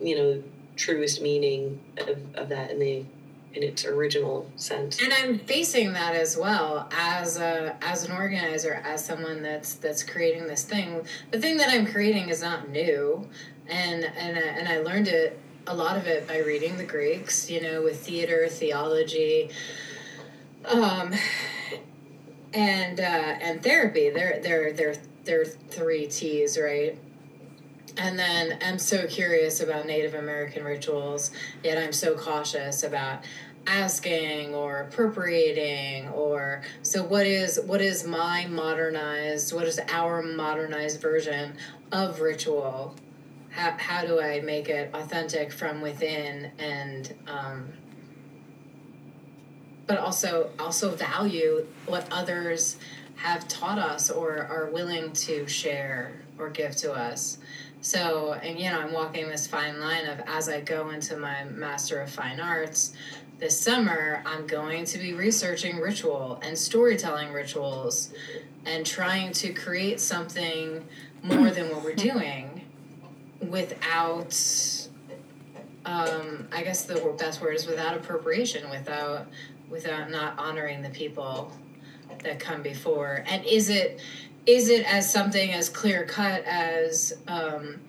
[0.00, 0.42] you know
[0.76, 3.04] truest meaning of, of that in the
[3.54, 5.00] in its original sense.
[5.02, 10.02] And i'm facing that as well as a as an organizer as someone that's that's
[10.02, 11.04] creating this thing.
[11.30, 13.28] The thing that i'm creating is not new
[13.68, 17.60] and and and I learned it a lot of it by reading the Greeks, you
[17.60, 19.50] know, with theater, theology,
[20.64, 21.14] um,
[22.54, 24.10] and uh, and therapy.
[24.10, 26.98] They're they're they're they're three T's, right?
[27.96, 31.32] And then I'm so curious about Native American rituals,
[31.64, 33.24] yet I'm so cautious about
[33.66, 41.02] asking or appropriating or so what is what is my modernized what is our modernized
[41.02, 41.52] version
[41.92, 42.94] of ritual
[43.50, 47.72] how, how do I make it authentic from within and um,
[49.86, 52.76] but also also value what others
[53.16, 57.38] have taught us or are willing to share or give to us.
[57.80, 61.44] So, and you know, I'm walking this fine line of as I go into my
[61.44, 62.92] Master of Fine Arts
[63.38, 68.12] this summer, I'm going to be researching ritual and storytelling rituals
[68.64, 70.84] and trying to create something
[71.22, 72.47] more than what we're doing
[73.40, 74.34] without
[75.84, 79.26] um, I guess the best word is without appropriation, without
[79.70, 81.52] without not honoring the people
[82.22, 83.24] that come before.
[83.26, 84.00] And is it
[84.46, 87.80] is it as something as clear cut as um,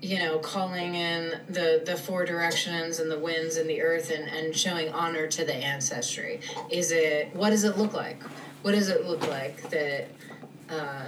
[0.00, 4.28] you know calling in the the four directions and the winds and the earth and,
[4.28, 6.40] and showing honor to the ancestry?
[6.70, 8.22] Is it what does it look like?
[8.62, 10.08] What does it look like that
[10.68, 11.06] uh,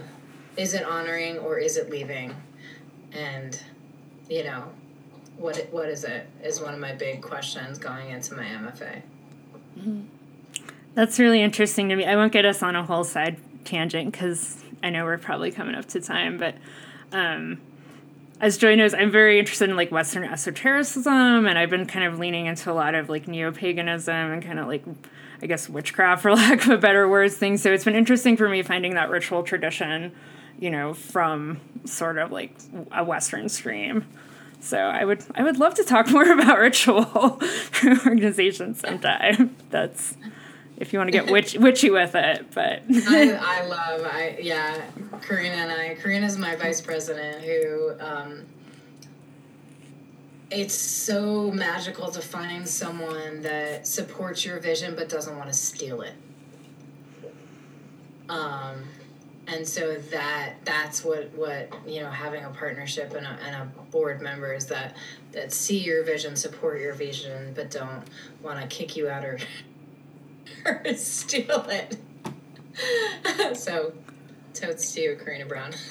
[0.56, 2.34] is it honoring or is it leaving?
[3.12, 3.60] And,
[4.30, 4.64] you know,
[5.36, 6.26] what what is it?
[6.42, 9.02] Is one of my big questions going into my MFA.
[10.94, 12.04] That's really interesting to me.
[12.04, 15.74] I won't get us on a whole side tangent because I know we're probably coming
[15.74, 16.54] up to time, but
[17.12, 17.60] um,
[18.40, 22.18] as Joy knows, I'm very interested in like Western esotericism, and I've been kind of
[22.18, 24.84] leaning into a lot of like neo paganism and kind of like,
[25.42, 27.62] I guess, witchcraft, for lack of a better words, things.
[27.62, 30.12] So it's been interesting for me finding that ritual tradition,
[30.60, 32.54] you know, from sort of like
[32.92, 34.04] a Western stream.
[34.60, 37.06] So I would I would love to talk more about ritual
[38.06, 39.56] organizations sometime.
[39.70, 40.16] That's
[40.76, 42.46] if you want to get witch, witchy with it.
[42.54, 44.82] But I, I love, I yeah,
[45.22, 45.94] Karina and I.
[45.94, 47.92] Karina's my vice president who.
[48.00, 48.46] Um,
[50.52, 56.00] it's so magical to find someone that supports your vision but doesn't want to steal
[56.00, 56.14] it.
[58.28, 58.82] Um,
[59.52, 63.64] and so that that's what what you know having a partnership and a, and a
[63.90, 64.96] board members that
[65.32, 68.02] that see your vision, support your vision, but don't
[68.42, 69.38] want to kick you out or
[70.64, 71.96] or steal it.
[73.56, 73.92] so,
[74.54, 75.72] totes to you, Karina Brown.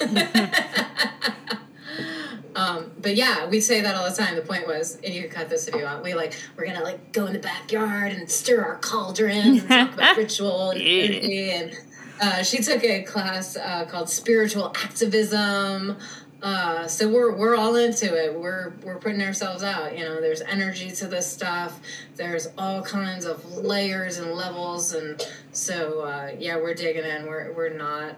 [2.54, 4.36] um, but yeah, we say that all the time.
[4.36, 6.02] The point was, and you can cut this if you want.
[6.02, 9.94] We like we're gonna like go in the backyard and stir our cauldron and talk
[9.94, 11.50] about ritual and energy.
[11.50, 11.76] And
[12.20, 15.96] uh, she took a class uh, called spiritual activism.
[16.42, 18.34] Uh, so we're we're all into it.
[18.34, 19.96] We're we're putting ourselves out.
[19.96, 21.80] You know, there's energy to this stuff.
[22.16, 25.20] There's all kinds of layers and levels, and
[25.52, 27.26] so uh, yeah, we're digging in.
[27.26, 28.16] We're we're not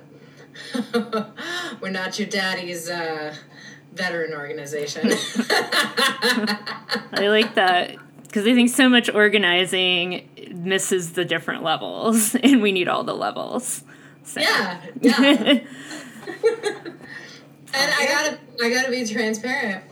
[1.80, 3.34] we're not your daddy's uh,
[3.92, 5.11] veteran organization.
[7.12, 12.72] I like that because I think so much organizing misses the different levels, and we
[12.72, 13.84] need all the levels.
[14.24, 14.40] So.
[14.40, 15.60] Yeah, yeah.
[17.74, 19.84] And I gotta, I gotta be transparent.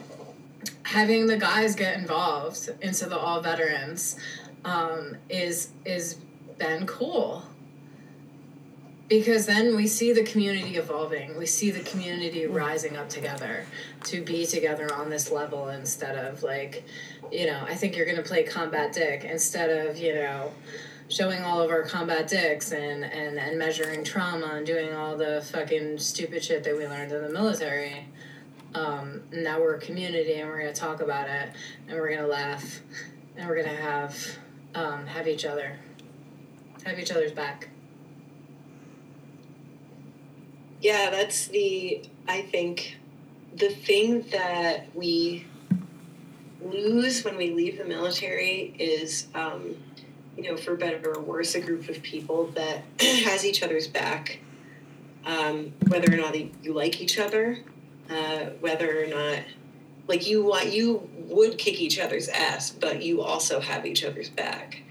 [0.82, 4.16] Having the guys get involved into the all veterans
[4.64, 6.16] um, is is
[6.58, 7.42] been cool
[9.08, 11.38] because then we see the community evolving.
[11.38, 13.64] We see the community rising up together
[14.04, 16.84] to be together on this level instead of like,
[17.32, 20.52] you know, I think you're gonna play combat dick instead of you know
[21.10, 25.44] showing all of our combat dicks and, and, and measuring trauma and doing all the
[25.50, 28.06] fucking stupid shit that we learned in the military.
[28.74, 31.50] Um, now we're a community and we're gonna talk about it
[31.88, 32.80] and we're gonna laugh
[33.36, 34.16] and we're gonna have
[34.76, 35.76] um, have each other
[36.84, 37.68] have each other's back.
[40.80, 42.96] Yeah, that's the I think
[43.54, 45.46] the thing that we
[46.62, 49.76] lose when we leave the military is um,
[50.36, 54.40] you know, for better or worse, a group of people that has each other's back,
[55.26, 57.58] um, whether or not you like each other,
[58.08, 59.40] uh, whether or not,
[60.06, 64.30] like you want, you would kick each other's ass, but you also have each other's
[64.30, 64.82] back,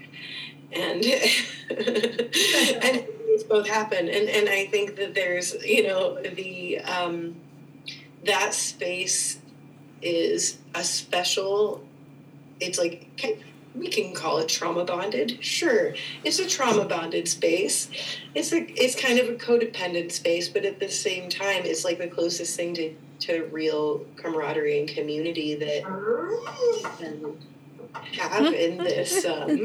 [0.72, 7.36] and and it's both happen, and and I think that there's, you know, the um,
[8.24, 9.38] that space
[10.02, 11.84] is a special.
[12.60, 13.08] It's like
[13.74, 15.42] we can call it trauma bonded.
[15.44, 15.94] Sure,
[16.24, 17.88] it's a trauma bonded space.
[18.34, 21.98] It's a it's kind of a codependent space, but at the same time, it's like
[21.98, 25.82] the closest thing to to real camaraderie and community that
[26.98, 27.36] can
[28.12, 29.24] have in this.
[29.30, 29.64] Um,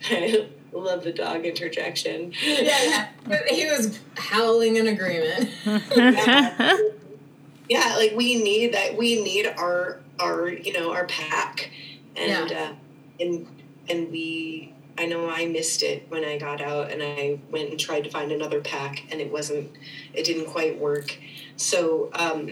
[0.10, 2.32] I love the dog interjection.
[2.42, 5.50] Yeah, but he was howling in agreement.
[5.66, 6.78] yeah.
[7.68, 8.96] yeah, like we need that.
[8.96, 11.70] We need our our you know our pack
[12.18, 12.70] and yeah.
[12.70, 12.74] uh,
[13.20, 13.46] and
[13.88, 17.78] and we I know I missed it when I got out and I went and
[17.78, 19.70] tried to find another pack and it wasn't
[20.12, 21.16] it didn't quite work
[21.56, 22.50] so um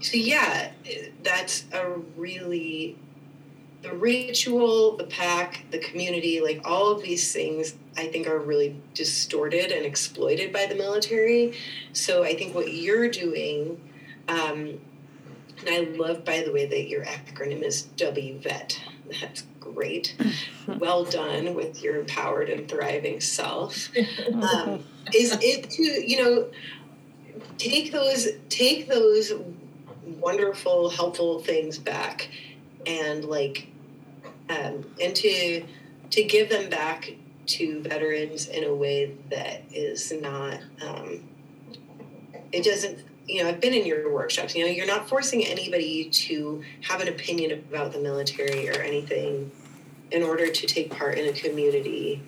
[0.00, 0.72] so yeah
[1.22, 2.96] that's a really
[3.82, 8.80] the ritual the pack the community like all of these things I think are really
[8.94, 11.54] distorted and exploited by the military
[11.92, 13.80] so I think what you're doing
[14.28, 14.80] um,
[15.66, 18.78] and I love, by the way, that your acronym is WVET.
[19.20, 20.16] That's great.
[20.66, 23.88] well done with your empowered and thriving self.
[24.30, 24.84] Um,
[25.14, 26.48] is it to you know
[27.58, 29.32] take those take those
[30.18, 32.28] wonderful helpful things back
[32.86, 33.68] and like
[34.48, 35.64] um, and to
[36.10, 37.12] to give them back
[37.46, 41.28] to veterans in a way that is not um,
[42.52, 46.08] it doesn't you know, I've been in your workshops, you know, you're not forcing anybody
[46.10, 49.50] to have an opinion about the military or anything
[50.10, 52.20] in order to take part in a community.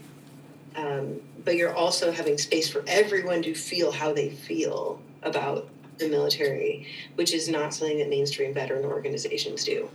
[0.76, 5.68] Um, but you're also having space for everyone to feel how they feel about
[5.99, 6.86] the military,
[7.16, 9.90] which is not something that mainstream veteran organizations do.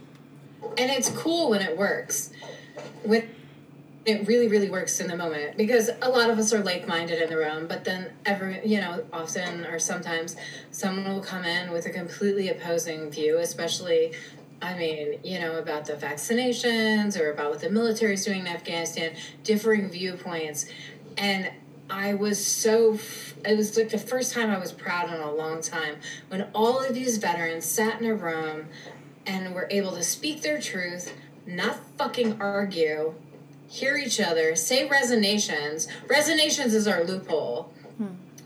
[0.78, 2.32] And it's cool when it works.
[3.04, 3.26] With
[4.08, 7.30] it really really works in the moment because a lot of us are like-minded in
[7.30, 10.38] the room but then every you know often or sometimes
[10.72, 14.14] someone will come in with a completely opposing view especially
[14.60, 18.48] I mean, you know, about the vaccinations or about what the military is doing in
[18.48, 19.12] Afghanistan,
[19.44, 20.66] differing viewpoints.
[21.16, 21.52] And
[21.92, 22.98] I was so,
[23.46, 25.98] it was like the first time I was proud in a long time
[26.30, 28.66] when all of these veterans sat in a room
[29.28, 31.14] and were able to speak their truth,
[31.46, 33.14] not fucking argue,
[33.68, 35.88] hear each other, say resonations.
[36.08, 37.72] Resonations is our loophole.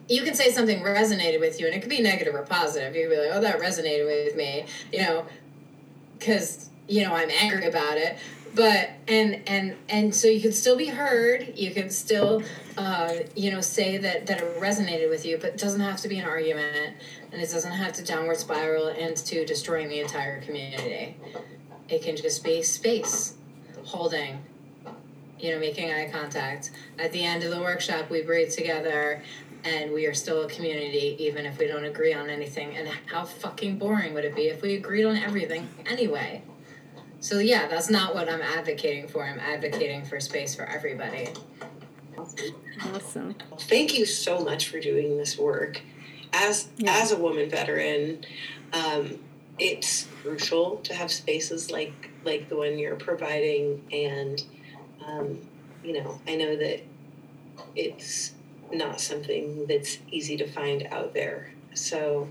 [0.07, 2.93] You can say something resonated with you, and it could be negative or positive.
[2.95, 5.25] You could be like, "Oh, that resonated with me," you know,
[6.19, 8.17] because you know I'm angry about it.
[8.53, 11.53] But and and and so you can still be heard.
[11.55, 12.43] You can still,
[12.77, 16.09] uh, you know, say that that it resonated with you, but it doesn't have to
[16.09, 16.97] be an argument,
[17.31, 21.15] and it doesn't have to downward spiral into destroying the entire community.
[21.87, 23.35] It can just be space,
[23.85, 24.39] holding,
[25.41, 26.71] you know, making eye contact.
[26.99, 29.21] At the end of the workshop, we breathe together
[29.63, 32.75] and we are still a community even if we don't agree on anything.
[32.77, 36.43] And how fucking boring would it be if we agreed on everything anyway?
[37.19, 39.23] So, yeah, that's not what I'm advocating for.
[39.23, 41.29] I'm advocating for space for everybody.
[42.93, 43.35] Awesome.
[43.59, 45.81] Thank you so much for doing this work.
[46.33, 46.99] As Yeah.
[47.01, 48.23] as a woman veteran,
[48.73, 49.19] um,
[49.59, 54.43] it's crucial to have spaces like like the one you're providing, and
[55.05, 55.39] um,
[55.83, 56.81] you know, I know that
[57.75, 58.33] it's
[58.71, 61.51] not something that's easy to find out there.
[61.73, 62.27] So,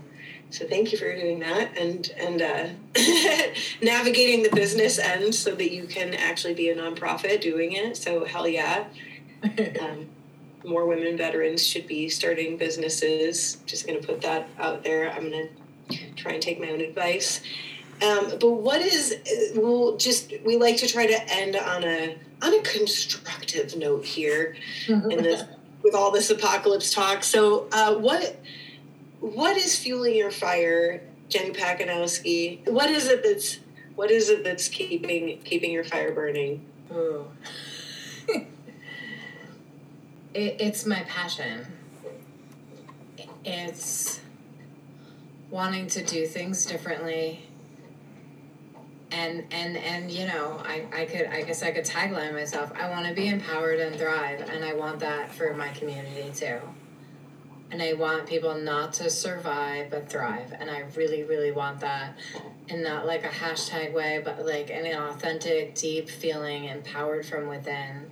[0.49, 2.67] so thank you for doing that and and uh,
[3.81, 7.97] navigating the business end so that you can actually be a nonprofit doing it.
[7.97, 8.85] So hell yeah.
[9.81, 10.07] Um,
[10.63, 13.57] more women veterans should be starting businesses.
[13.65, 15.11] Just going to put that out there.
[15.11, 15.49] I'm going
[15.89, 17.41] to try and take my own advice.
[18.01, 19.15] Um, but what is
[19.55, 24.55] we'll just we like to try to end on a on a constructive note here
[24.87, 25.43] in this
[25.83, 27.23] with all this apocalypse talk.
[27.23, 28.37] So uh, what
[29.19, 32.67] what is fueling your fire, Jenny Pacanowski?
[32.69, 33.59] What is it that's
[33.95, 36.65] what is it that's keeping keeping your fire burning?
[36.91, 37.25] Ooh.
[38.27, 38.45] it,
[40.33, 41.67] it's my passion.
[43.43, 44.21] It's
[45.49, 47.47] wanting to do things differently.
[49.11, 52.71] And and and you know, I, I could I guess I could tagline myself.
[52.75, 56.59] I want to be empowered and thrive, and I want that for my community too.
[57.71, 62.17] And I want people not to survive but thrive, and I really really want that,
[62.69, 68.11] in not like a hashtag way, but like an authentic, deep feeling, empowered from within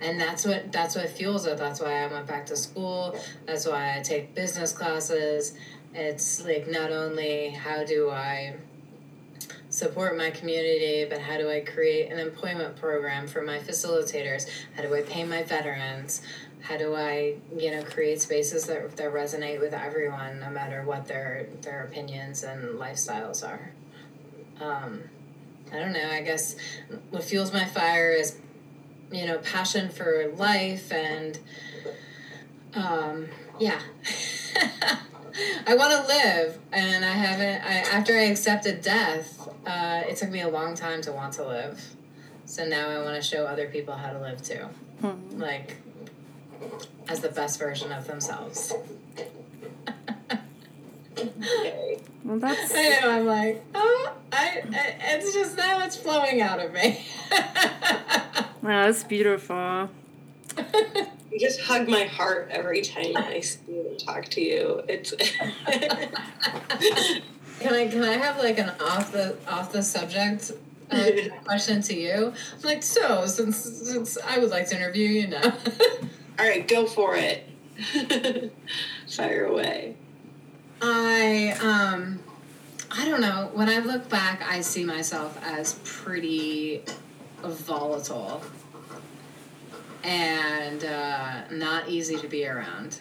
[0.00, 3.16] and that's what that's what fuels it that's why i went back to school
[3.46, 5.54] that's why i take business classes
[5.94, 8.54] it's like not only how do i
[9.84, 14.48] support my community but how do i create an employment program for my facilitators?
[14.74, 16.22] How do i pay my veterans?
[16.62, 21.06] How do i you know create spaces that, that resonate with everyone no matter what
[21.06, 23.72] their their opinions and lifestyles are?
[24.58, 25.02] Um,
[25.72, 26.56] i don't know i guess
[27.10, 28.38] what fuels my fire is
[29.12, 31.38] you know passion for life and
[32.74, 33.26] um
[33.58, 33.80] yeah
[35.66, 40.30] i want to live and i haven't I, after i accepted death uh, it took
[40.30, 41.82] me a long time to want to live.
[42.46, 44.66] So now i want to show other people how to live too.
[45.32, 45.76] Like
[47.08, 48.74] as the best version of themselves.
[52.24, 56.58] Well, that's i know i'm like oh I, I it's just now it's flowing out
[56.60, 57.04] of me.
[58.62, 59.90] Wow, that's beautiful.
[61.34, 64.82] You just hug my heart every time I see you and talk to you.
[64.86, 65.12] It's
[67.60, 70.52] Can I can I have like an off the off the subject
[70.90, 71.10] uh,
[71.44, 72.32] question to you?
[72.52, 75.42] I'm like, so since since I would like to interview you now.
[76.38, 76.66] all right.
[76.68, 78.52] Go for it.
[79.08, 79.96] Fire away.
[80.82, 82.20] I um
[82.90, 83.50] I don't know.
[83.54, 86.82] When I look back, I see myself as pretty
[87.42, 88.42] volatile
[90.04, 93.00] and uh, not easy to be around.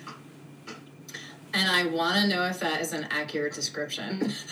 [1.53, 4.33] And I want to know if that is an accurate description.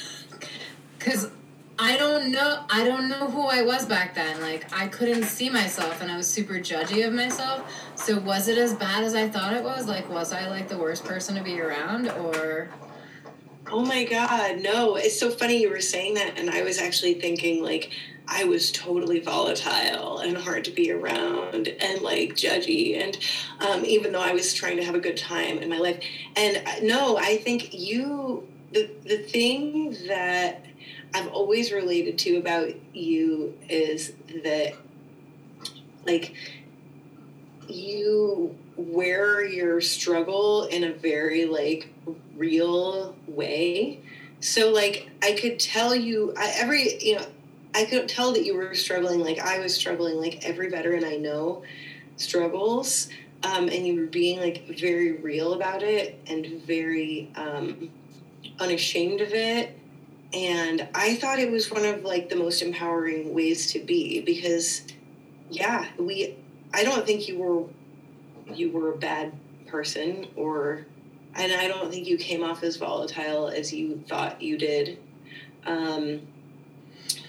[0.99, 1.31] Because
[1.79, 2.63] I don't know.
[2.69, 4.39] I don't know who I was back then.
[4.39, 7.73] Like, I couldn't see myself and I was super judgy of myself.
[7.95, 9.87] So, was it as bad as I thought it was?
[9.87, 12.07] Like, was I like the worst person to be around?
[12.07, 12.69] Or
[13.71, 14.95] Oh my God, no.
[14.95, 16.37] It's so funny you were saying that.
[16.37, 17.91] And I was actually thinking, like,
[18.27, 23.01] I was totally volatile and hard to be around and like judgy.
[23.01, 23.17] And
[23.59, 26.03] um, even though I was trying to have a good time in my life.
[26.35, 30.65] And uh, no, I think you, the, the thing that
[31.13, 34.13] I've always related to about you is
[34.43, 34.73] that,
[36.05, 36.33] like,
[37.67, 41.89] you wear your struggle in a very like
[42.35, 43.99] real way.
[44.39, 47.25] So like I could tell you I, every you know
[47.73, 51.17] I could tell that you were struggling like I was struggling like every veteran I
[51.17, 51.63] know
[52.17, 53.09] struggles
[53.43, 57.89] um, and you were being like very real about it and very um,
[58.59, 59.77] unashamed of it
[60.33, 64.83] and I thought it was one of like the most empowering ways to be because
[65.49, 66.37] yeah we
[66.73, 67.65] I don't think you were
[68.53, 69.33] you were a bad
[69.67, 70.85] person or
[71.35, 74.99] and I don't think you came off as volatile as you thought you did.
[75.65, 76.21] Um,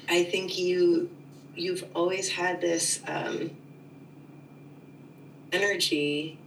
[0.08, 1.10] I think you
[1.54, 3.50] you've always had this um,
[5.52, 6.38] energy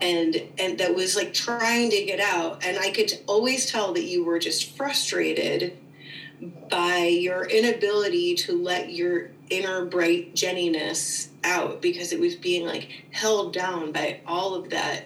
[0.00, 2.64] and and that was like trying to get out.
[2.64, 5.76] And I could always tell that you were just frustrated
[6.70, 13.04] by your inability to let your inner bright Jenniness out because it was being like
[13.10, 15.04] held down by all of that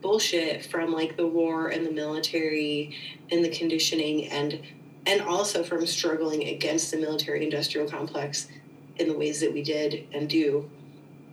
[0.00, 2.96] bullshit from like the war and the military
[3.30, 4.60] and the conditioning and
[5.06, 8.48] and also from struggling against the military industrial complex
[8.96, 10.70] in the ways that we did and do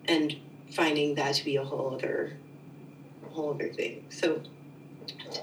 [0.05, 0.35] and
[0.71, 2.37] finding that to be a whole other
[3.25, 4.41] a whole other thing so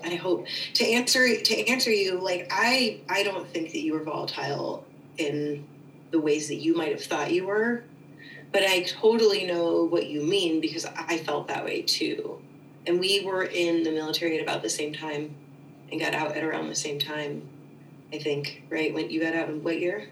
[0.04, 4.02] i hope to answer to answer you like i i don't think that you were
[4.02, 4.84] volatile
[5.16, 5.66] in
[6.10, 7.82] the ways that you might have thought you were
[8.52, 12.40] but I totally know what you mean because I felt that way too.
[12.86, 15.34] And we were in the military at about the same time
[15.90, 17.46] and got out at around the same time,
[18.12, 18.92] I think, right?
[18.92, 20.08] When you got out in what year?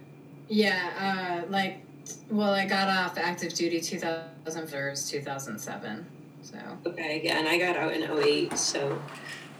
[0.49, 1.85] Yeah, uh, like,
[2.31, 6.07] well, I got off active duty 2001, 2007.
[6.43, 6.59] So.
[6.87, 9.01] Okay, yeah, and I got out in 08, so,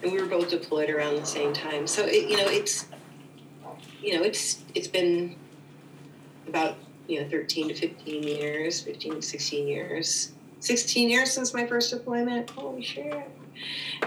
[0.03, 1.87] and we were both deployed around the same time.
[1.87, 2.87] So, it, you know, it's,
[4.01, 5.37] you know, it's, it's been
[6.49, 6.77] about
[7.09, 11.91] you know 13 to 15 years 15 to 16 years 16 years since my first
[11.91, 13.29] deployment holy shit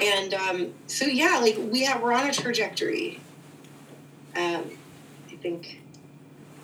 [0.01, 3.19] and um, so yeah like we have we're on a trajectory
[4.36, 4.69] um,
[5.32, 5.82] i think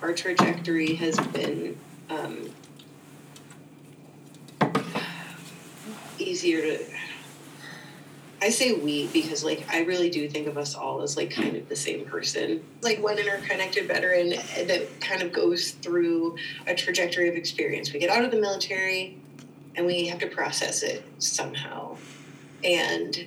[0.01, 1.77] our trajectory has been
[2.09, 2.49] um,
[6.19, 6.85] easier to
[8.41, 11.55] I say we because like I really do think of us all as like kind
[11.55, 12.63] of the same person.
[12.81, 14.29] Like one interconnected veteran
[14.67, 16.35] that kind of goes through
[16.67, 17.91] a trajectory of experience.
[17.91, 19.17] We get out of the military
[19.75, 21.97] and we have to process it somehow.
[22.63, 23.17] And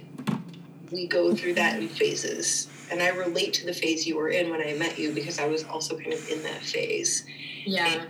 [0.92, 2.68] we go through that in phases.
[2.90, 5.46] And I relate to the phase you were in when I met you because I
[5.46, 7.24] was also kind of in that phase.
[7.64, 8.08] Yeah, and,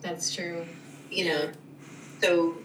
[0.00, 0.66] that's true.
[1.10, 1.50] You know,
[2.22, 2.56] so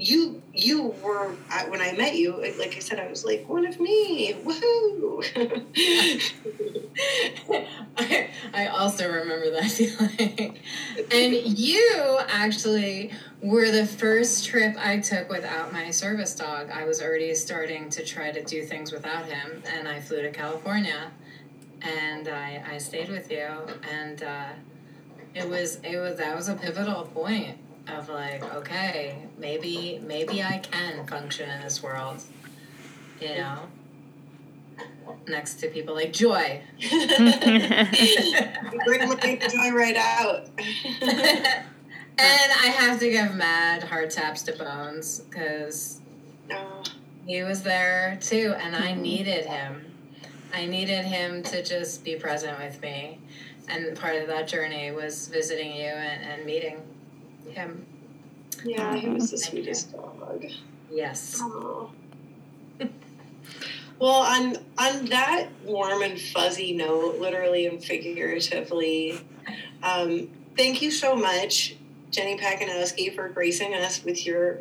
[0.00, 1.34] you you were
[1.68, 2.36] when I met you.
[2.58, 4.34] Like I said, I was like one of me.
[4.34, 5.24] Woohoo!
[7.96, 10.58] I, I also remember that feeling.
[11.12, 13.12] and you actually
[13.42, 16.70] were the first trip I took without my service dog.
[16.70, 20.30] I was already starting to try to do things without him, and I flew to
[20.30, 21.10] California,
[21.80, 23.48] and I I stayed with you,
[23.90, 24.48] and uh,
[25.34, 27.56] it was it was that was a pivotal point
[27.88, 32.22] of like, okay, maybe maybe I can function in this world,
[33.20, 33.60] you know,
[35.28, 36.60] next to people like Joy.
[38.84, 40.48] Bring Joy right out.
[42.20, 46.00] and I have to give mad hard taps to Bones because
[46.50, 46.82] oh.
[47.26, 49.02] he was there too, and I mm-hmm.
[49.02, 49.84] needed him.
[50.52, 53.18] I needed him to just be present with me.
[53.68, 56.82] And part of that journey was visiting you and, and meeting
[57.48, 57.86] him.
[58.64, 60.44] Yeah, he was the sweetest dog.
[60.90, 61.40] Yes.
[61.40, 61.90] Aww.
[63.98, 69.20] well, on on that warm and fuzzy note, literally and figuratively,
[69.82, 71.76] um, thank you so much,
[72.10, 74.58] Jenny Pacanowski, for gracing us with your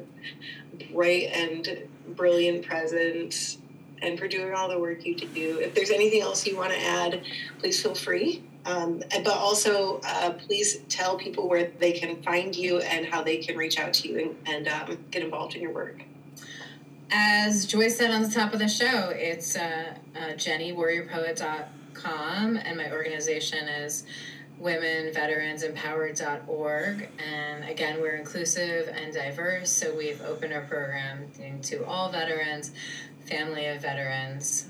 [0.91, 3.58] bright and brilliant presence
[4.02, 5.60] and for doing all the work you do.
[5.60, 7.22] If there's anything else you want to add,
[7.60, 8.43] please feel free.
[8.66, 13.38] Um, but also, uh, please tell people where they can find you and how they
[13.38, 16.04] can reach out to you and, and um, get involved in your work.
[17.12, 22.91] As Joy said on the top of the show, it's uh, uh, jennywarriorpoet.com, and my
[22.91, 24.04] organization is
[24.62, 27.10] womenveteransempowered.org.
[27.26, 31.28] And again, we're inclusive and diverse, so we've opened our program
[31.64, 32.72] to all veterans,
[33.26, 34.68] family of veterans,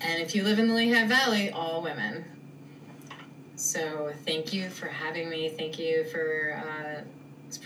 [0.00, 2.24] And if you live in the Lehigh Valley, all women.
[3.56, 5.48] So thank you for having me.
[5.48, 7.00] Thank you for uh,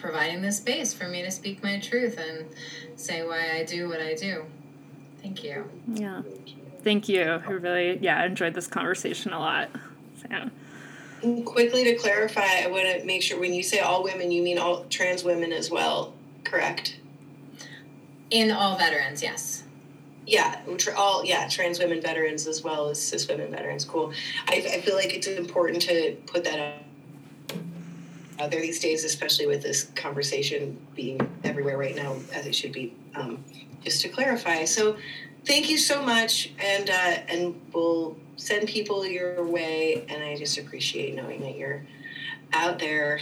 [0.01, 2.47] providing this space for me to speak my truth and
[2.97, 4.47] say why I do what I do.
[5.21, 5.69] Thank you.
[5.87, 6.23] Yeah.
[6.83, 7.23] Thank you.
[7.23, 9.69] I really, yeah, enjoyed this conversation a lot.
[10.23, 10.51] So.
[11.45, 14.59] Quickly to clarify, I want to make sure when you say all women, you mean
[14.59, 16.99] all trans women as well, correct?
[18.31, 19.63] In all veterans, yes.
[20.27, 20.61] Yeah,
[20.97, 23.85] all yeah, trans women veterans as well as cis women veterans.
[23.85, 24.13] Cool.
[24.49, 27.57] I, I feel like it's important to put that out,
[28.41, 32.73] out there these days, especially with this conversation being everywhere right now, as it should
[32.73, 32.95] be.
[33.15, 33.45] Um,
[33.85, 34.65] just to clarify.
[34.65, 34.97] So,
[35.45, 40.05] thank you so much, and uh, and we'll send people your way.
[40.09, 41.83] And I just appreciate knowing that you're
[42.53, 43.21] out there.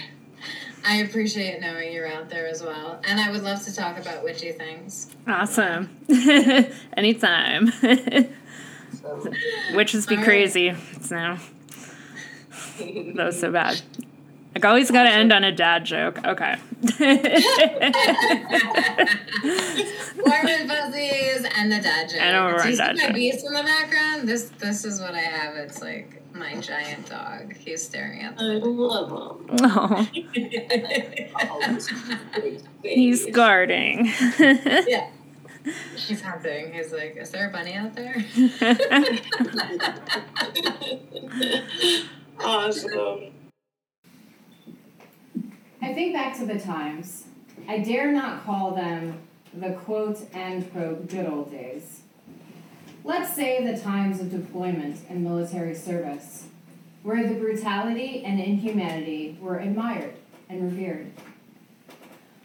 [0.84, 4.24] I appreciate knowing you're out there as well, and I would love to talk about
[4.24, 5.14] witchy things.
[5.26, 5.94] Awesome,
[6.96, 7.70] anytime.
[7.70, 9.30] so,
[9.74, 10.74] Witches be crazy.
[11.02, 11.36] So
[12.78, 13.82] that was so bad.
[14.54, 16.18] Like always got to end on a dad joke.
[16.24, 16.56] Okay.
[20.18, 22.20] Warm and fuzzies and the dad joke.
[22.20, 24.28] I know we're dad my beast in the background?
[24.28, 25.54] This this is what I have.
[25.54, 27.54] It's like my giant dog.
[27.54, 28.34] He's staring at.
[28.38, 29.56] I love him.
[29.62, 30.08] Oh.
[32.82, 34.06] He's guarding.
[34.38, 35.10] yeah.
[35.94, 36.72] He's hunting.
[36.72, 38.16] He's like, "Is there a bunny out there?"
[42.40, 43.32] awesome.
[45.82, 47.24] I think back to the times.
[47.66, 49.18] I dare not call them
[49.54, 52.02] the quote end quote good old days.
[53.02, 56.48] Let's say the times of deployment and military service,
[57.02, 60.16] where the brutality and inhumanity were admired
[60.50, 61.12] and revered.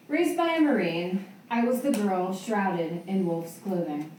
[0.07, 4.11] Raised by a Marine, I was the girl shrouded in wolf's clothing.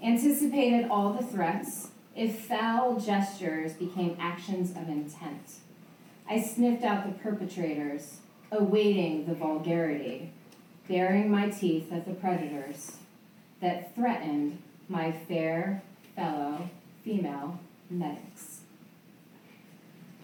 [0.00, 5.56] Anticipated all the threats if foul gestures became actions of intent.
[6.28, 8.18] I sniffed out the perpetrators,
[8.50, 10.30] awaiting the vulgarity,
[10.88, 12.96] baring my teeth at the predators
[13.60, 15.82] that threatened my fair
[16.14, 16.68] fellow
[17.04, 17.60] female
[17.90, 18.60] medics.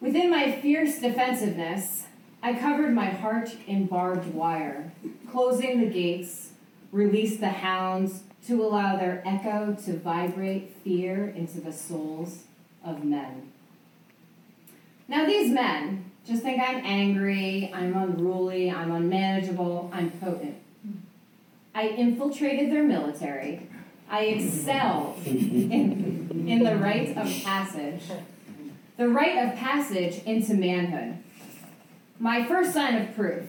[0.00, 2.04] Within my fierce defensiveness,
[2.42, 4.92] I covered my heart in barbed wire,
[5.30, 6.52] closing the gates,
[6.92, 12.44] released the hounds to allow their echo to vibrate fear into the souls
[12.84, 13.52] of men.
[15.08, 20.56] Now, these men just think I'm angry, I'm unruly, I'm unmanageable, I'm potent.
[21.74, 23.68] I infiltrated their military.
[24.10, 28.02] I excelled in, in the rite of passage.
[28.98, 31.18] The rite of passage into manhood.
[32.18, 33.44] My first sign of proof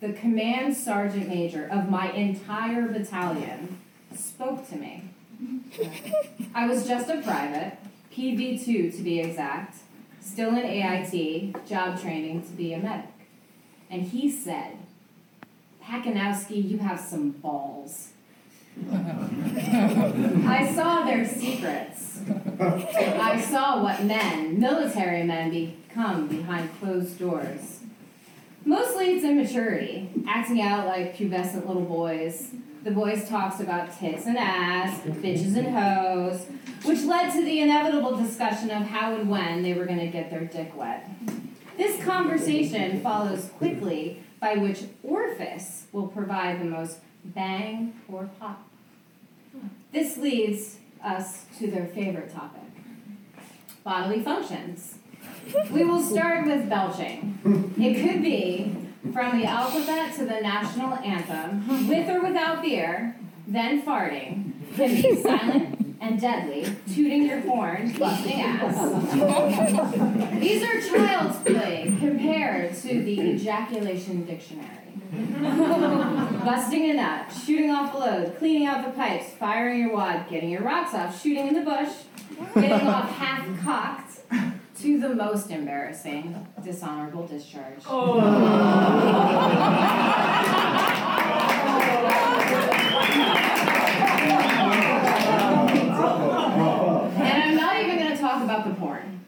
[0.00, 3.78] the command sergeant major of my entire battalion
[4.16, 5.10] spoke to me.
[6.54, 7.76] I was just a private,
[8.16, 9.76] PV2 to be exact,
[10.20, 13.10] still in AIT, job training to be a medic.
[13.90, 14.78] And he said,
[15.82, 18.10] Pacanowski, you have some balls.
[18.92, 22.20] I saw their secrets.
[22.60, 27.80] I saw what men, military men, become behind closed doors.
[28.64, 32.50] Mostly it's immaturity, acting out like pubescent little boys.
[32.82, 36.46] The boys talks about tits and ass, bitches and hoes,
[36.82, 40.30] which led to the inevitable discussion of how and when they were going to get
[40.30, 41.08] their dick wet.
[41.76, 48.66] This conversation follows quickly by which orifice will provide the most bang or pop.
[49.92, 52.62] This leads us to their favorite topic
[53.84, 54.96] bodily functions.
[55.70, 57.74] We will start with belching.
[57.78, 58.76] It could be
[59.12, 63.16] from the alphabet to the national anthem, with or without beer,
[63.46, 68.74] then farting, can be silent and deadly, tooting your horn, busting ass.
[70.38, 74.68] These are child's play compared to the ejaculation dictionary.
[76.44, 80.50] Busting a nut, shooting off a load, cleaning out the pipes, firing your wad, getting
[80.50, 81.90] your rocks off, shooting in the bush,
[82.54, 84.09] getting off half cocked,
[84.80, 87.82] to the most embarrassing, dishonorable discharge.
[87.86, 88.18] Oh.
[97.14, 99.20] and I'm not even going to talk about the porn.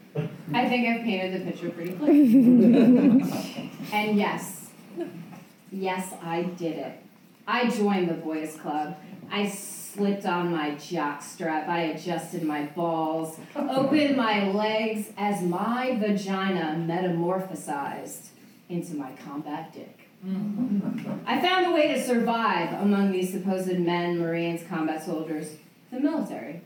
[0.54, 2.12] I think I've painted the picture pretty clear.
[3.92, 4.70] and yes,
[5.70, 6.98] yes, I did it.
[7.46, 8.96] I joined the boys' club.
[9.30, 9.48] I
[9.92, 11.68] slipped on my jock strap.
[11.68, 18.28] I adjusted my balls, opened my legs as my vagina metamorphosized
[18.68, 20.08] into my combat dick.
[21.26, 25.56] I found a way to survive among these supposed men, Marines, combat soldiers,
[25.90, 26.62] the military.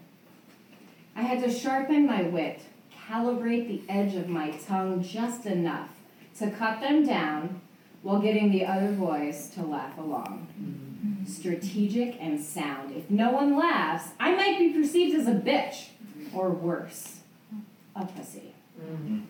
[1.16, 2.60] I had to sharpen my wit,
[3.08, 5.88] calibrate the edge of my tongue just enough
[6.38, 7.62] to cut them down
[8.02, 10.46] while getting the other boys to laugh along.
[10.60, 11.24] Mm-hmm.
[11.30, 12.94] Strategic and sound.
[12.94, 15.88] If no one laughs, I might be perceived as a bitch,
[16.32, 17.20] or worse,
[17.94, 18.54] a pussy.
[18.80, 19.20] Mm-hmm.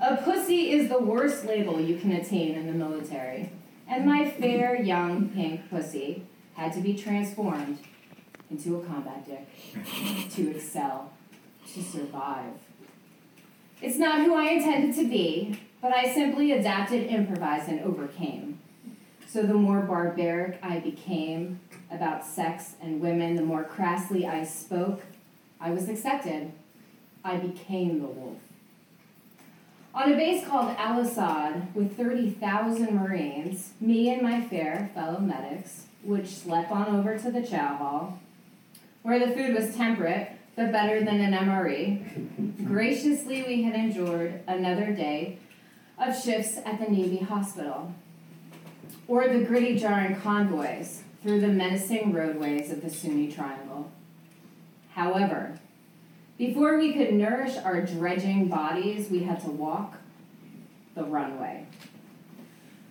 [0.00, 3.50] A pussy is the worst label you can attain in the military,
[3.88, 6.24] and my fair young pink pussy
[6.54, 7.78] had to be transformed
[8.50, 9.46] into a combat dick
[10.30, 11.12] to excel,
[11.72, 12.54] to survive.
[13.82, 18.60] It's not who I intended to be, but I simply adapted, improvised, and overcame.
[19.26, 25.02] So the more barbaric I became about sex and women, the more crassly I spoke,
[25.60, 26.52] I was accepted.
[27.24, 28.38] I became the wolf.
[29.94, 35.86] On a base called Al Assad, with 30,000 Marines, me and my fair fellow medics
[36.04, 38.18] would schlep on over to the chow hall,
[39.02, 42.66] where the food was temperate, but better than an MRE.
[42.66, 45.38] Graciously, we had endured another day
[46.00, 47.92] of shifts at the Navy hospital,
[49.06, 53.90] or the gritty jarring convoys through the menacing roadways of the Sunni Triangle.
[54.94, 55.58] However,
[56.38, 59.98] before we could nourish our dredging bodies, we had to walk
[60.94, 61.66] the runway.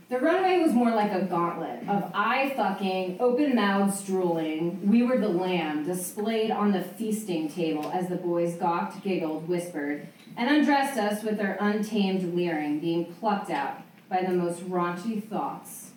[0.10, 4.90] The runway was more like a gauntlet of eye fucking, open mouths drooling.
[4.90, 10.08] We were the lamb displayed on the feasting table as the boys gawked, giggled, whispered,
[10.38, 15.92] and undressed us with their untamed leering being plucked out by the most raunchy thoughts,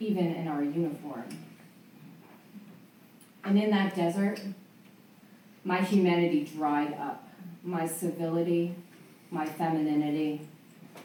[0.00, 1.24] even in our uniform.
[3.44, 4.40] And in that desert,
[5.64, 7.28] my humanity dried up,
[7.62, 8.74] my civility,
[9.30, 10.40] my femininity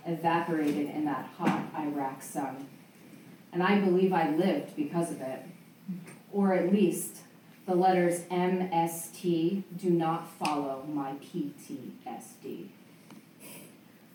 [0.06, 2.68] evaporated in that hot Iraq sun.
[3.52, 5.42] And I believe I lived because of it.
[6.32, 7.18] Or at least
[7.68, 12.70] the letters MST do not follow my PTSD.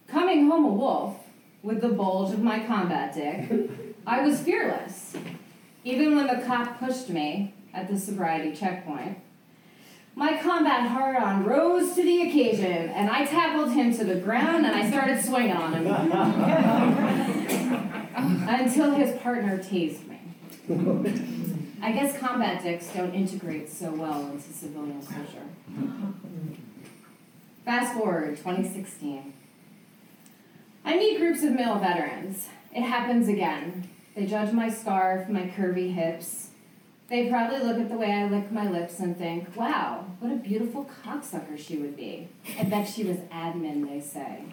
[0.09, 1.19] Coming home a wolf,
[1.63, 3.51] with the bulge of my combat dick,
[4.07, 5.15] I was fearless.
[5.85, 9.19] Even when the cop pushed me at the sobriety checkpoint,
[10.15, 14.67] my combat hard on rose to the occasion, and I tackled him to the ground
[14.67, 15.87] and I started swinging on him.
[18.49, 20.19] Until his partner tased me.
[21.83, 25.43] I guess combat dicks don't integrate so well into civilian culture.
[27.65, 29.35] Fast forward 2016.
[30.85, 32.49] I meet groups of male veterans.
[32.75, 33.89] It happens again.
[34.15, 36.49] They judge my scarf, my curvy hips,
[37.13, 40.37] they probably look at the way I lick my lips and think, wow, what a
[40.37, 42.29] beautiful cocksucker she would be.
[42.59, 44.45] I bet she was admin, they say.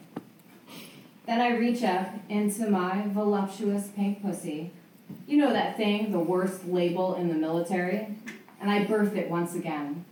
[1.26, 4.74] Then I reach up into my voluptuous pink pussy.
[5.28, 8.16] You know that thing, the worst label in the military?
[8.62, 10.06] And I birth it once again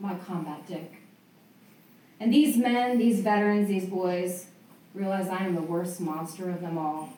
[0.00, 0.92] my combat dick.
[2.18, 4.46] And these men, these veterans, these boys
[4.94, 7.10] realize I am the worst monster of them all.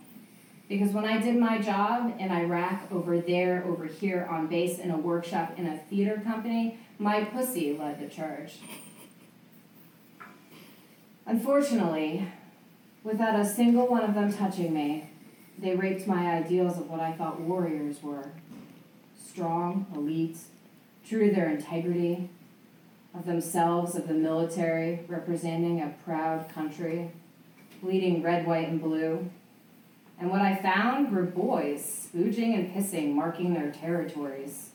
[0.68, 4.90] Because when I did my job in Iraq, over there, over here, on base, in
[4.90, 8.58] a workshop, in a theater company, my pussy led the charge.
[11.26, 12.30] Unfortunately,
[13.02, 15.10] without a single one of them touching me,
[15.58, 18.30] they raped my ideals of what I thought warriors were
[19.24, 20.38] strong, elite,
[21.06, 22.28] true to their integrity,
[23.14, 27.10] of themselves, of the military, representing a proud country,
[27.80, 29.30] bleeding red, white, and blue
[30.18, 34.70] and what I found were boys spooging and pissing, marking their territories.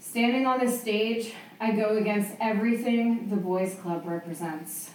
[0.00, 4.90] Standing on this stage, I go against everything the boys' club represents.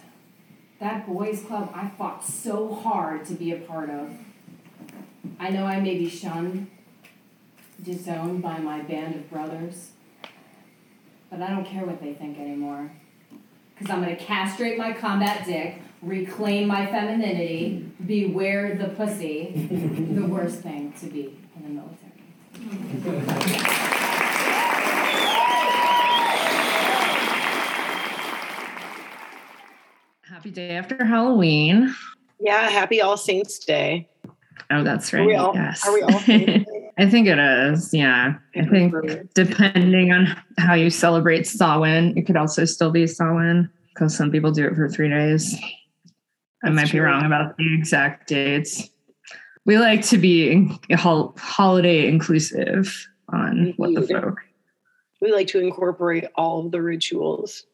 [0.82, 4.10] That boys' club I fought so hard to be a part of.
[5.38, 6.66] I know I may be shunned,
[7.80, 9.92] disowned by my band of brothers,
[11.30, 12.90] but I don't care what they think anymore.
[13.78, 20.26] Because I'm going to castrate my combat dick reclaim my femininity, beware the pussy, the
[20.26, 22.10] worst thing to be in the military.
[30.42, 31.94] Happy day after Halloween.
[32.40, 34.08] Yeah, happy All Saints Day.
[34.72, 35.22] Oh, that's right.
[35.22, 35.86] Are we all, yes.
[35.86, 36.10] are we all
[36.98, 37.94] I think it is.
[37.94, 38.34] Yeah.
[38.56, 38.92] I think
[39.34, 44.50] depending on how you celebrate Samhain, it could also still be Samhain because some people
[44.50, 45.56] do it for three days.
[46.64, 46.98] I might true.
[46.98, 48.90] be wrong about the exact dates.
[49.64, 54.40] We like to be holiday inclusive on what the folk.
[55.20, 57.64] We like to incorporate all of the rituals.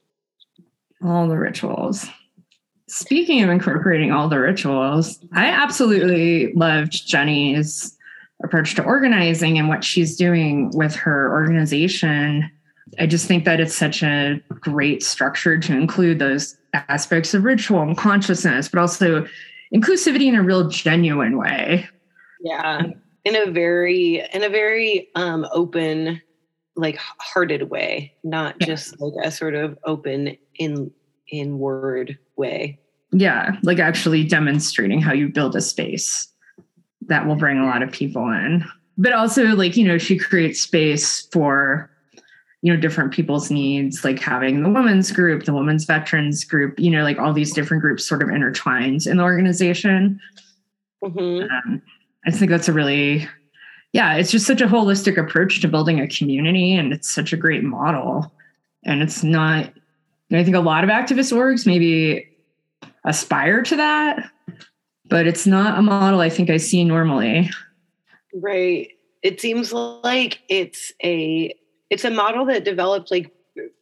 [1.02, 2.10] All the rituals.
[2.88, 7.96] Speaking of incorporating all the rituals, I absolutely loved Jenny's
[8.42, 12.50] approach to organizing and what she's doing with her organization
[12.98, 17.82] I just think that it's such a great structure to include those aspects of ritual
[17.82, 19.26] and consciousness, but also
[19.74, 21.88] inclusivity in a real genuine way.
[22.40, 22.82] Yeah.
[23.24, 26.22] In a very in a very um open
[26.76, 28.66] like hearted way, not yeah.
[28.68, 30.90] just like a sort of open in
[31.28, 32.78] in word way.
[33.12, 36.28] Yeah, like actually demonstrating how you build a space
[37.02, 38.64] that will bring a lot of people in.
[38.96, 41.90] But also like, you know, she creates space for
[42.62, 46.90] you know different people's needs like having the women's group the women's veterans group you
[46.90, 50.20] know like all these different groups sort of intertwined in the organization
[51.02, 51.48] mm-hmm.
[51.50, 51.82] um,
[52.26, 53.28] i think that's a really
[53.92, 57.36] yeah it's just such a holistic approach to building a community and it's such a
[57.36, 58.32] great model
[58.84, 59.72] and it's not
[60.32, 62.28] i think a lot of activist orgs maybe
[63.04, 64.30] aspire to that
[65.06, 67.50] but it's not a model i think i see normally.
[68.34, 68.90] Right.
[69.22, 71.54] It seems like it's a
[71.90, 73.32] it's a model that developed like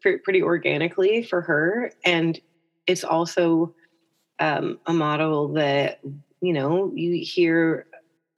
[0.01, 1.93] pretty organically for her.
[2.05, 2.41] And
[2.87, 3.75] it's also
[4.39, 6.01] um, a model that
[6.41, 7.87] you know you hear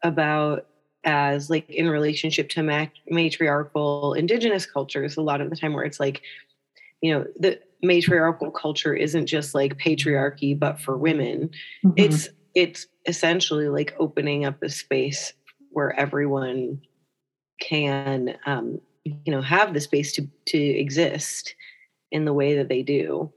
[0.03, 0.67] about
[1.05, 6.01] as like in relationship to matriarchal indigenous cultures a lot of the time where it's
[6.01, 6.23] like
[7.01, 11.49] you know the matriarchal culture isn't just like patriarchy but for women
[11.85, 11.93] mm-hmm.
[11.97, 15.33] it's it's essentially like opening up a space
[15.71, 16.81] where everyone
[17.61, 21.55] can um, you know have the space to to exist
[22.11, 23.33] in the way that they do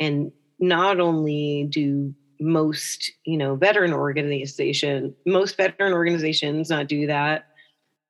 [0.00, 7.47] and not only do most you know veteran organization most veteran organizations not do that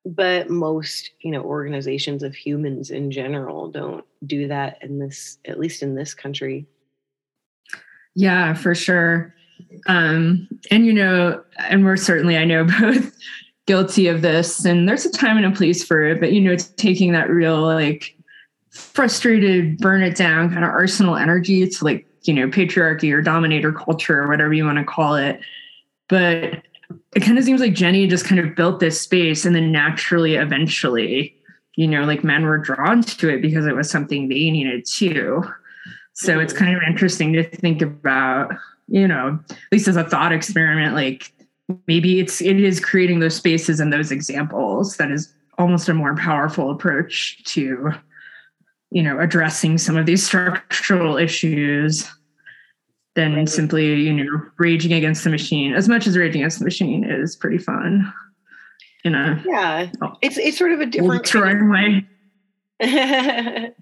[0.05, 5.59] but most you know organizations of humans in general don't do that in this at
[5.59, 6.65] least in this country.
[8.15, 9.33] Yeah for sure.
[9.87, 13.13] Um and you know and we're certainly i know both
[13.65, 16.51] guilty of this and there's a time and a place for it but you know
[16.51, 18.15] it's taking that real like
[18.71, 23.71] frustrated burn it down kind of arsenal energy to like you know patriarchy or dominator
[23.71, 25.39] culture or whatever you want to call it.
[26.07, 26.63] But
[27.15, 30.35] it kind of seems like jenny just kind of built this space and then naturally
[30.35, 31.35] eventually
[31.79, 35.41] you know like men were drawn to it because it was something they needed too.
[36.11, 36.65] So it's mm-hmm.
[36.65, 38.51] kind of interesting to think about
[38.89, 41.31] you know at least as a thought experiment like
[41.87, 46.15] maybe it's it is creating those spaces and those examples that is almost a more
[46.17, 47.91] powerful approach to
[48.91, 52.11] you know addressing some of these structural issues
[53.19, 53.49] than right.
[53.49, 55.73] simply you know raging against the machine.
[55.73, 58.11] As much as raging against the machine is pretty fun
[59.03, 59.39] You know.
[59.45, 59.89] yeah.
[60.21, 62.05] It's it's sort of a different kind way.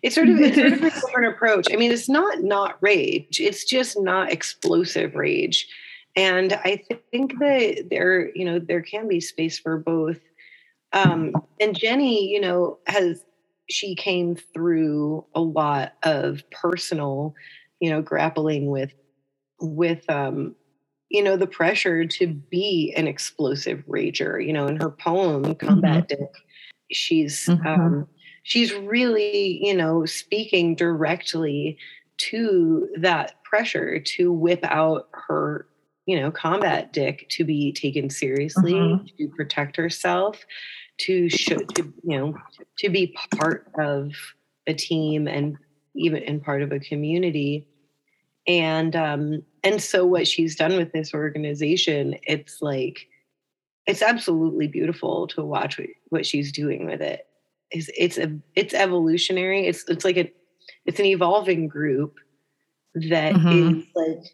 [0.00, 1.66] It's sort of it's sort of a different approach.
[1.72, 3.40] I mean it's not not rage.
[3.40, 5.66] It's just not explosive rage.
[6.14, 10.20] And i think that there you know there can be space for both.
[10.92, 13.24] Um and jenny you know has
[13.68, 17.34] she came through a lot of personal
[17.80, 18.92] you know grappling with
[19.60, 20.54] with um
[21.08, 26.08] you know the pressure to be an explosive rager you know in her poem combat
[26.08, 26.22] mm-hmm.
[26.22, 26.32] dick
[26.92, 27.66] she's mm-hmm.
[27.66, 28.08] um
[28.42, 31.76] she's really you know speaking directly
[32.18, 35.66] to that pressure to whip out her
[36.08, 39.04] you know, combat dick to be taken seriously, mm-hmm.
[39.18, 40.42] to protect herself,
[40.96, 42.34] to show, to, you know,
[42.78, 44.12] to be part of
[44.66, 45.58] a team and
[45.98, 47.66] even in part of a community.
[48.46, 53.08] And, um, and so what she's done with this organization, it's like,
[53.86, 57.26] it's absolutely beautiful to watch what, what she's doing with it.
[57.70, 59.66] It's, it's a, it's evolutionary.
[59.66, 60.32] It's, it's like a,
[60.86, 62.16] it's an evolving group
[62.94, 63.80] that mm-hmm.
[63.80, 64.24] is like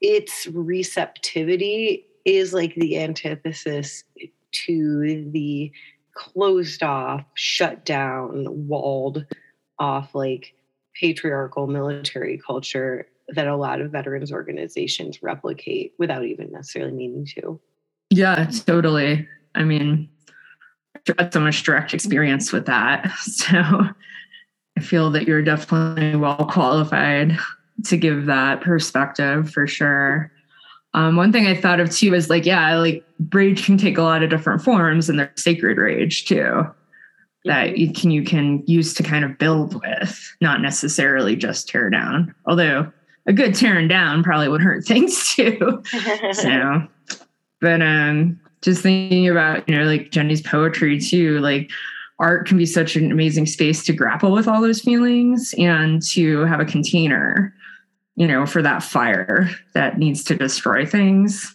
[0.00, 4.04] its receptivity is like the antithesis
[4.52, 5.72] to the
[6.14, 9.24] closed off, shut down, walled
[9.78, 10.54] off, like
[10.98, 17.60] patriarchal military culture that a lot of veterans organizations replicate without even necessarily meaning to.
[18.10, 19.26] Yeah, totally.
[19.54, 20.08] I mean,
[20.94, 23.10] I've had so much direct experience with that.
[23.22, 23.62] So
[24.78, 27.38] I feel that you're definitely well qualified
[27.84, 30.30] to give that perspective for sure.
[30.92, 34.02] Um, one thing I thought of too is like, yeah, like rage can take a
[34.02, 36.66] lot of different forms, and there's sacred rage too
[37.46, 37.76] that mm-hmm.
[37.76, 42.34] you can you can use to kind of build with, not necessarily just tear down.
[42.46, 42.92] Although
[43.26, 45.82] a good tearing down probably would hurt things too.
[46.32, 46.86] so,
[47.60, 51.70] but um, just thinking about you know like Jenny's poetry too, like
[52.18, 56.40] art can be such an amazing space to grapple with all those feelings and to
[56.46, 57.54] have a container
[58.16, 61.54] you know, for that fire that needs to destroy things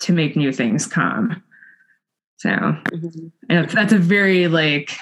[0.00, 1.42] to make new things come.
[2.36, 3.74] So mm-hmm.
[3.74, 4.92] that's a very like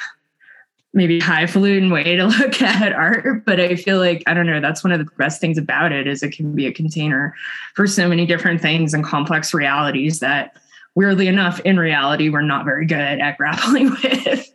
[0.93, 4.61] maybe highfalutin way to look at art, but I feel like I don't know.
[4.61, 7.35] That's one of the best things about it is it can be a container
[7.75, 10.57] for so many different things and complex realities that,
[10.95, 14.51] weirdly enough, in reality, we're not very good at grappling with.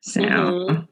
[0.00, 0.20] So.
[0.22, 0.84] Mm-hmm.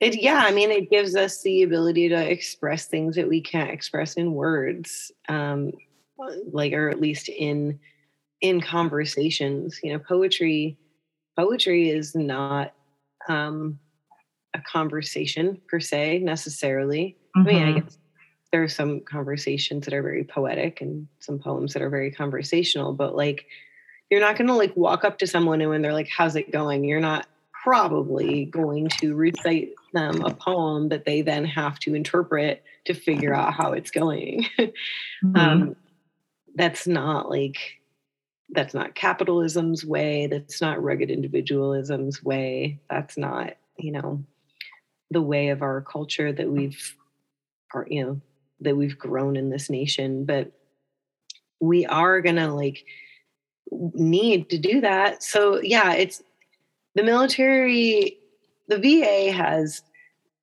[0.00, 3.70] It, yeah, I mean, it gives us the ability to express things that we can't
[3.70, 5.72] express in words, um,
[6.52, 7.78] like, or at least in
[8.40, 9.80] in conversations.
[9.82, 10.76] You know, poetry
[11.36, 12.74] poetry is not
[13.28, 13.78] um,
[14.54, 17.16] a conversation per se necessarily.
[17.36, 17.48] Mm-hmm.
[17.48, 17.78] I mean, I mm-hmm.
[17.80, 17.98] guess
[18.52, 22.92] there are some conversations that are very poetic and some poems that are very conversational,
[22.92, 23.46] but like
[24.10, 26.52] you're not going to like walk up to someone and when they're like, "How's it
[26.52, 27.26] going?" You're not
[27.64, 33.34] probably going to recite them a poem that they then have to interpret to figure
[33.34, 34.46] out how it's going.
[34.58, 35.36] mm-hmm.
[35.36, 35.76] um,
[36.54, 37.80] that's not like
[38.54, 44.24] that's not capitalism's way that's not rugged individualism's way that's not you know
[45.10, 46.96] the way of our culture that we've
[47.72, 48.20] or you know
[48.60, 50.52] that we've grown in this nation but
[51.60, 52.84] we are gonna like
[53.94, 55.22] need to do that.
[55.22, 56.22] So yeah it's
[56.94, 58.18] the military
[58.68, 59.82] the va has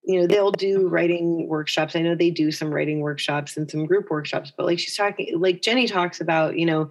[0.03, 1.95] you know they'll do writing workshops.
[1.95, 5.39] I know they do some writing workshops and some group workshops but like she's talking
[5.39, 6.89] like jenny talks about you know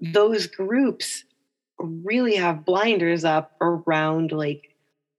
[0.00, 1.24] those groups
[1.78, 4.74] really have blinders up around like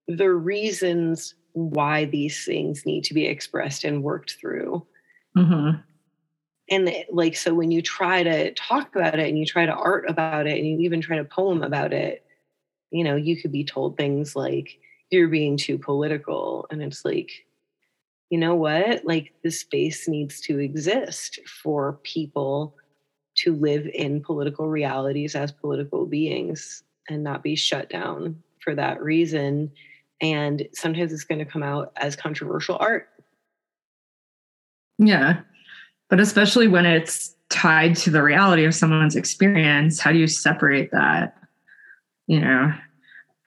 [0.08, 4.86] the reasons why these things need to be expressed and worked through.
[5.38, 5.80] Mm-hmm.
[6.72, 10.06] And like, so when you try to talk about it and you try to art
[10.08, 12.24] about it and you even try to poem about it,
[12.92, 14.80] you know, you could be told things like,
[15.10, 16.68] you're being too political.
[16.70, 17.32] And it's like,
[18.30, 19.04] you know what?
[19.06, 22.76] Like, the space needs to exist for people
[23.44, 29.02] to live in political realities as political beings and not be shut down for that
[29.02, 29.72] reason.
[30.22, 33.08] And sometimes it's going to come out as controversial art.
[34.98, 35.42] Yeah.
[36.10, 40.92] But especially when it's tied to the reality of someone's experience, how do you separate
[40.92, 41.36] that?
[42.28, 42.74] You know,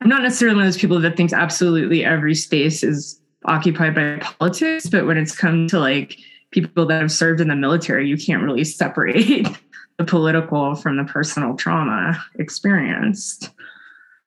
[0.00, 4.18] I'm not necessarily one of those people that thinks absolutely every space is occupied by
[4.20, 6.18] politics, but when it's come to like
[6.50, 9.46] people that have served in the military, you can't really separate
[10.02, 13.50] the political from the personal trauma experienced.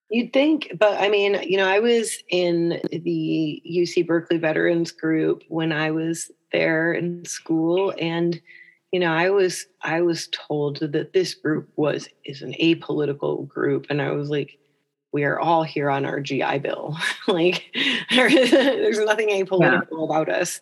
[0.10, 5.44] You'd think, but I mean, you know, I was in the UC Berkeley Veterans Group
[5.50, 8.40] when I was there in school, and
[8.92, 13.88] you know, I was I was told that this group was is an apolitical group,
[13.90, 14.58] and I was like,
[15.12, 16.96] we are all here on our GI Bill.
[17.28, 17.66] like,
[18.12, 20.06] there's nothing apolitical yeah.
[20.06, 20.62] about us.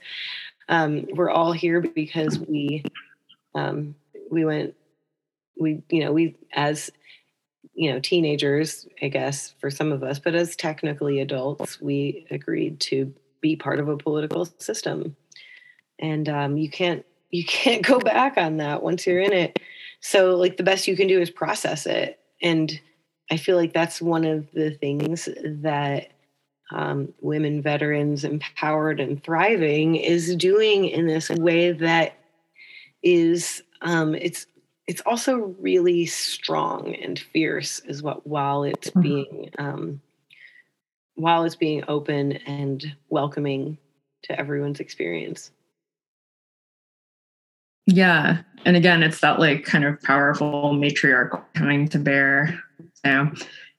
[0.69, 2.85] Um, we're all here because we
[3.53, 3.93] um,
[4.31, 4.73] we went
[5.59, 6.89] we you know we as
[7.73, 12.79] you know teenagers i guess for some of us but as technically adults we agreed
[12.79, 13.13] to
[13.43, 15.15] be part of a political system.
[15.99, 19.59] And um, you can't you can't go back on that once you're in it.
[20.01, 22.19] So like the best you can do is process it.
[22.41, 22.79] And
[23.31, 26.11] i feel like that's one of the things that
[26.73, 32.17] um, women veterans empowered and thriving is doing in this way that
[33.01, 34.45] is um, it's
[34.87, 39.01] it's also really strong and fierce is what while it's mm-hmm.
[39.01, 40.01] being um,
[41.15, 43.77] while it's being open and welcoming
[44.23, 45.51] to everyone's experience
[47.85, 52.59] yeah and again it's that like kind of powerful matriarch coming to bear
[53.05, 53.29] so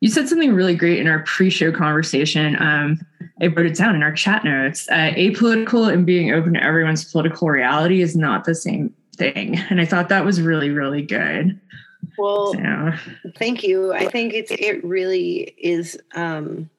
[0.01, 3.01] you said something really great in our pre-show conversation um,
[3.41, 7.11] i wrote it down in our chat notes uh, apolitical and being open to everyone's
[7.11, 9.59] political reality is not the same thing.
[9.70, 11.61] And I thought that was really, really good.
[12.19, 12.93] Well, so.
[13.39, 13.93] thank you.
[13.93, 16.70] I think it's it really is um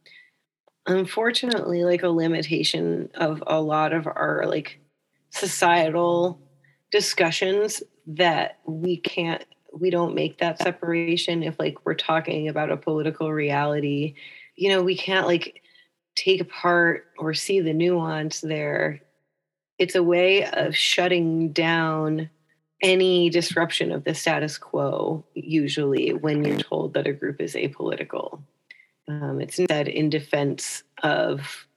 [0.88, 4.80] unfortunately like a limitation of a lot of our like
[5.32, 6.40] societal
[6.92, 9.44] discussions that we can't
[9.74, 14.14] we don't make that separation if like we're talking about a political reality
[14.56, 15.62] you know we can't like
[16.16, 19.02] take apart or see the nuance there
[19.78, 22.30] it's a way of shutting down
[22.82, 28.42] any disruption of the status quo usually when you're told that a group is apolitical.
[29.08, 31.68] Um, it's said in defense of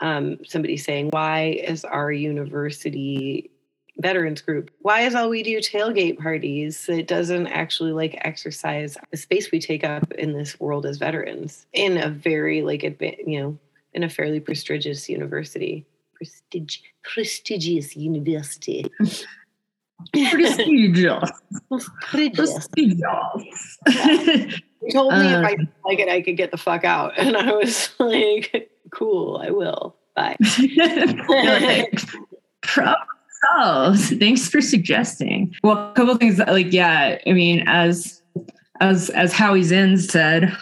[0.00, 3.50] um, somebody saying why is our university
[3.98, 6.88] veterans group why is all we do tailgate parties?
[6.88, 11.66] It doesn't actually like exercise the space we take up in this world as veterans
[11.72, 13.58] in a very like you know
[13.92, 15.86] in a fairly prestigious university
[16.24, 18.90] prestige, prestigious university.
[20.12, 21.30] prestigious.
[22.00, 23.00] prestigious.
[24.84, 27.14] He told me um, if I didn't like it, I could get the fuck out.
[27.18, 29.96] And I was like, cool, I will.
[30.14, 30.36] Bye.
[32.60, 33.08] problem
[33.52, 34.18] solved.
[34.20, 35.54] Thanks for suggesting.
[35.62, 38.22] Well, a couple things that, like, yeah, I mean, as
[38.80, 40.54] as as Howie Zinn said,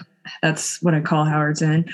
[0.43, 1.84] that's what I call Howard Zinn.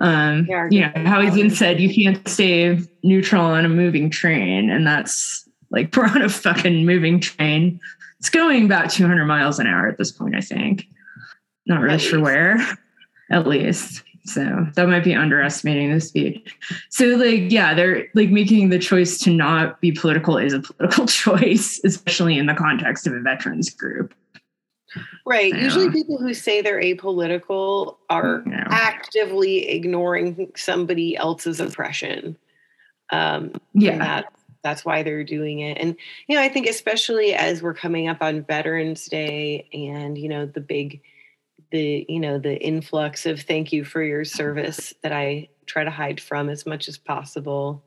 [0.00, 4.70] Um, yeah, you know, Howie Zinn said you can't stay neutral on a moving train,
[4.70, 7.80] and that's like we're on a fucking moving train.
[8.18, 10.86] It's going about 200 miles an hour at this point, I think.
[11.66, 12.58] Not really sure where,
[13.30, 14.02] at least.
[14.24, 16.42] So that might be underestimating the speed.
[16.90, 21.06] So like, yeah, they're like making the choice to not be political is a political
[21.06, 24.14] choice, especially in the context of a veterans group.
[25.26, 25.54] Right.
[25.54, 28.64] Usually people who say they're apolitical are yeah.
[28.68, 32.36] actively ignoring somebody else's oppression.
[33.10, 33.98] Um, yeah.
[33.98, 35.78] That, that's why they're doing it.
[35.78, 35.96] And,
[36.26, 40.46] you know, I think especially as we're coming up on Veterans Day and, you know,
[40.46, 41.00] the big
[41.70, 45.90] the you know the influx of thank you for your service that i try to
[45.90, 47.82] hide from as much as possible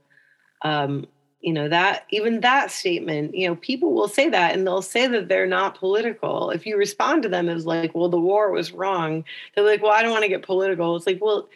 [0.64, 1.06] um,
[1.44, 5.08] you know that even that statement you know people will say that and they'll say
[5.08, 6.50] that they're not political.
[6.50, 9.92] If you respond to them as like well the war was wrong they're like well
[9.92, 10.96] i don't want to get political.
[10.96, 11.50] It's like well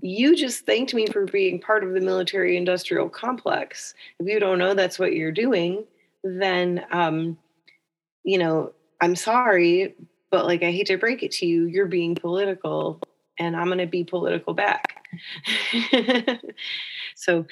[0.00, 3.94] you just thanked me for being part of the military industrial complex.
[4.18, 5.84] If you don't know that's what you're doing
[6.24, 7.38] then um,
[8.24, 9.94] you know i'm sorry
[10.30, 13.00] but like I hate to break it to you, you're being political
[13.38, 15.02] and I'm going to be political back.
[17.14, 17.46] so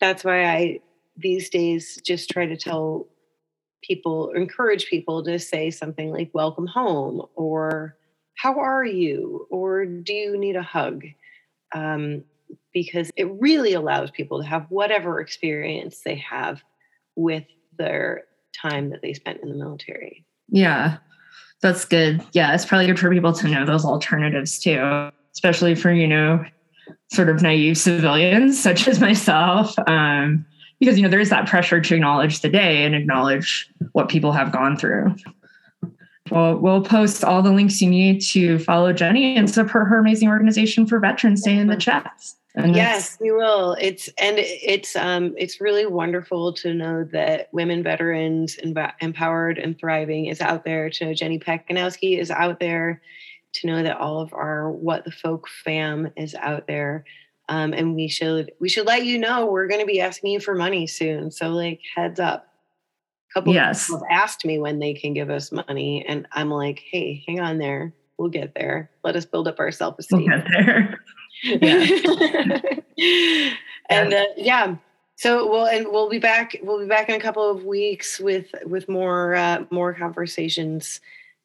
[0.00, 0.80] that's why I
[1.16, 3.08] these days just try to tell
[3.82, 7.96] people encourage people to say something like welcome home or
[8.36, 11.04] how are you or do you need a hug
[11.74, 12.22] um,
[12.72, 16.62] because it really allows people to have whatever experience they have
[17.16, 17.44] with
[17.76, 18.24] their
[18.60, 20.98] time that they spent in the military yeah
[21.62, 22.22] that's good.
[22.32, 26.44] Yeah, it's probably good for people to know those alternatives too, especially for, you know,
[27.12, 29.74] sort of naive civilians such as myself.
[29.86, 30.44] Um,
[30.82, 34.32] because, you know, there is that pressure to acknowledge the day and acknowledge what people
[34.32, 35.14] have gone through.
[36.28, 40.28] Well, we'll post all the links you need to follow Jenny and support her amazing
[40.28, 42.34] organization for Veterans Day in the chats.
[42.56, 43.76] And yes, we will.
[43.80, 49.78] It's and it's um it's really wonderful to know that women veterans and empowered and
[49.78, 50.90] thriving is out there.
[50.90, 53.00] To know Jenny Pacanowski is out there.
[53.52, 57.04] To know that all of our what the folk fam is out there.
[57.52, 60.40] Um, and we should we should let you know we're going to be asking you
[60.40, 61.30] for money soon.
[61.30, 62.48] So like heads up.
[63.30, 63.86] A couple yes.
[63.86, 67.40] people have asked me when they can give us money, and I'm like, hey, hang
[67.40, 67.92] on there.
[68.16, 68.90] We'll get there.
[69.04, 70.24] Let us build up our self esteem.
[70.26, 70.98] We'll get there.
[72.96, 73.50] Yeah.
[73.88, 74.76] and uh, yeah.
[75.16, 76.56] So we'll and we'll be back.
[76.62, 81.00] We'll be back in a couple of weeks with with more uh, more conversations.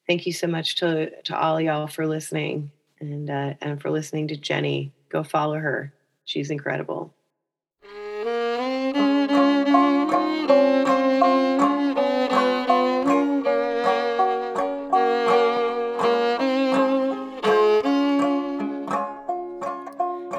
[0.06, 2.70] Thank you so much to to all y'all for listening
[3.00, 4.92] and uh, and for listening to Jenny.
[5.08, 5.92] Go follow her.
[6.28, 7.14] She's incredible.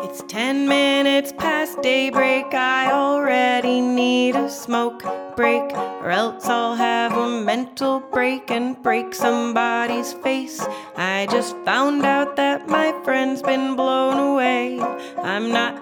[0.03, 5.01] It's 10 minutes past daybreak, I already need a smoke
[5.35, 10.63] break, or else I'll have a mental break and break somebody's face.
[10.95, 14.79] I just found out that my friend's been blown away.
[15.23, 15.78] I'm not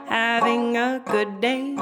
[0.48, 1.76] having a good day,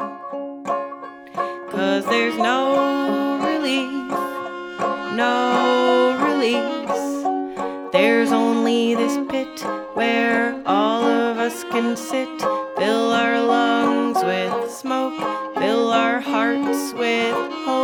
[1.69, 4.09] cause there's no relief,
[5.15, 7.91] no release.
[7.91, 9.59] There's only this pit
[9.93, 12.41] where all of us can sit,
[12.75, 15.19] fill our lungs with smoke,
[15.59, 17.35] fill our hearts with
[17.65, 17.74] hope.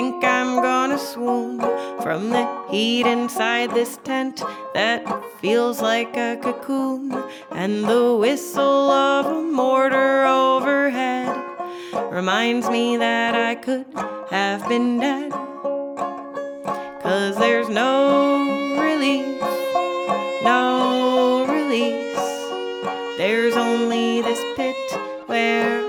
[0.00, 1.58] Think I'm gonna swoon
[2.00, 5.04] from the heat inside this tent that
[5.42, 7.12] feels like a cocoon,
[7.50, 11.36] and the whistle of a mortar overhead
[12.10, 13.84] reminds me that I could
[14.30, 15.32] have been dead.
[17.02, 17.98] Cause there's no
[18.80, 19.38] relief,
[20.42, 22.26] no release.
[23.18, 24.76] There's only this pit
[25.26, 25.79] where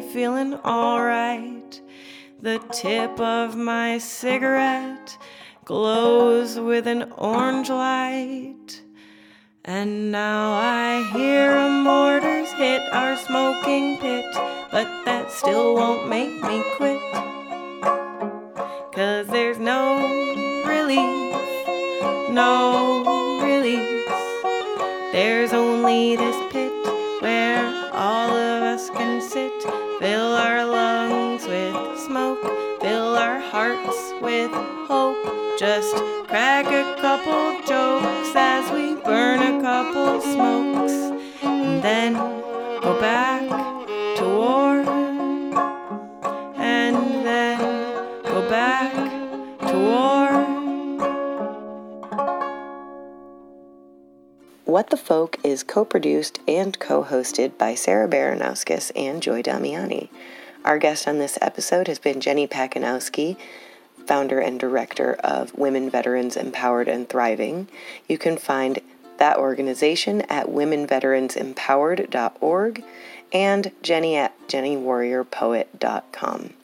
[0.00, 1.80] feeling alright.
[2.40, 5.16] The tip of my cigarette
[5.64, 8.82] glows with an orange light.
[9.64, 14.26] And now I hear a mortar's hit our smoking pit,
[14.70, 17.00] but that still won't make me quit.
[18.92, 19.96] Cause there's no
[20.66, 21.34] relief,
[22.30, 24.04] no release.
[25.12, 26.43] There's only this
[36.34, 40.92] crack a couple jokes as we burn a couple smokes,
[41.44, 43.40] and then go back
[44.16, 44.80] to war,
[46.56, 47.56] and then
[48.24, 48.92] go back
[49.60, 50.26] to war.
[54.64, 60.08] What the Folk is co produced and co hosted by Sarah Baranowskis and Joy Damiani.
[60.64, 63.36] Our guest on this episode has been Jenny Pacanowski,
[64.06, 67.68] founder and director of Women Veterans Empowered and Thriving.
[68.08, 68.80] You can find
[69.18, 72.84] that organization at womenveteransempowered.org
[73.32, 76.54] and Jenny at jennywarriorpoet.com.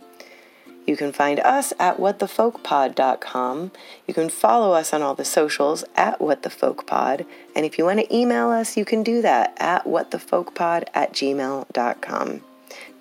[0.86, 3.70] You can find us at whatthefolkpod.com.
[4.08, 7.24] You can follow us on all the socials at whatthefolkpod.
[7.54, 12.40] And if you want to email us, you can do that at whatthefolkpod at gmail.com.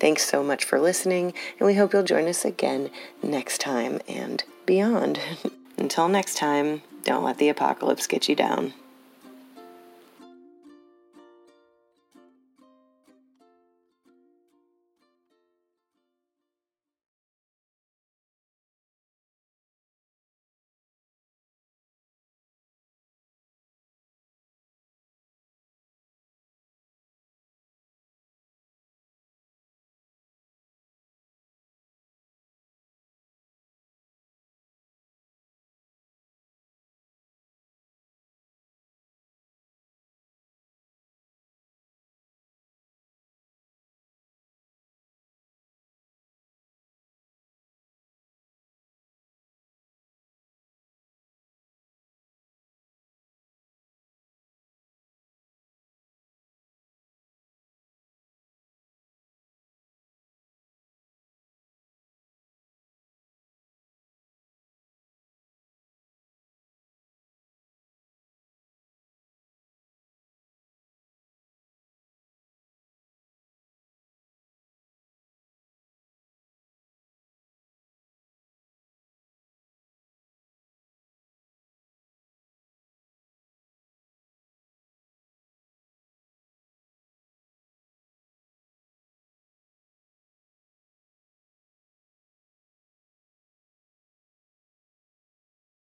[0.00, 2.90] Thanks so much for listening, and we hope you'll join us again
[3.22, 5.20] next time and beyond.
[5.76, 8.72] Until next time, don't let the apocalypse get you down.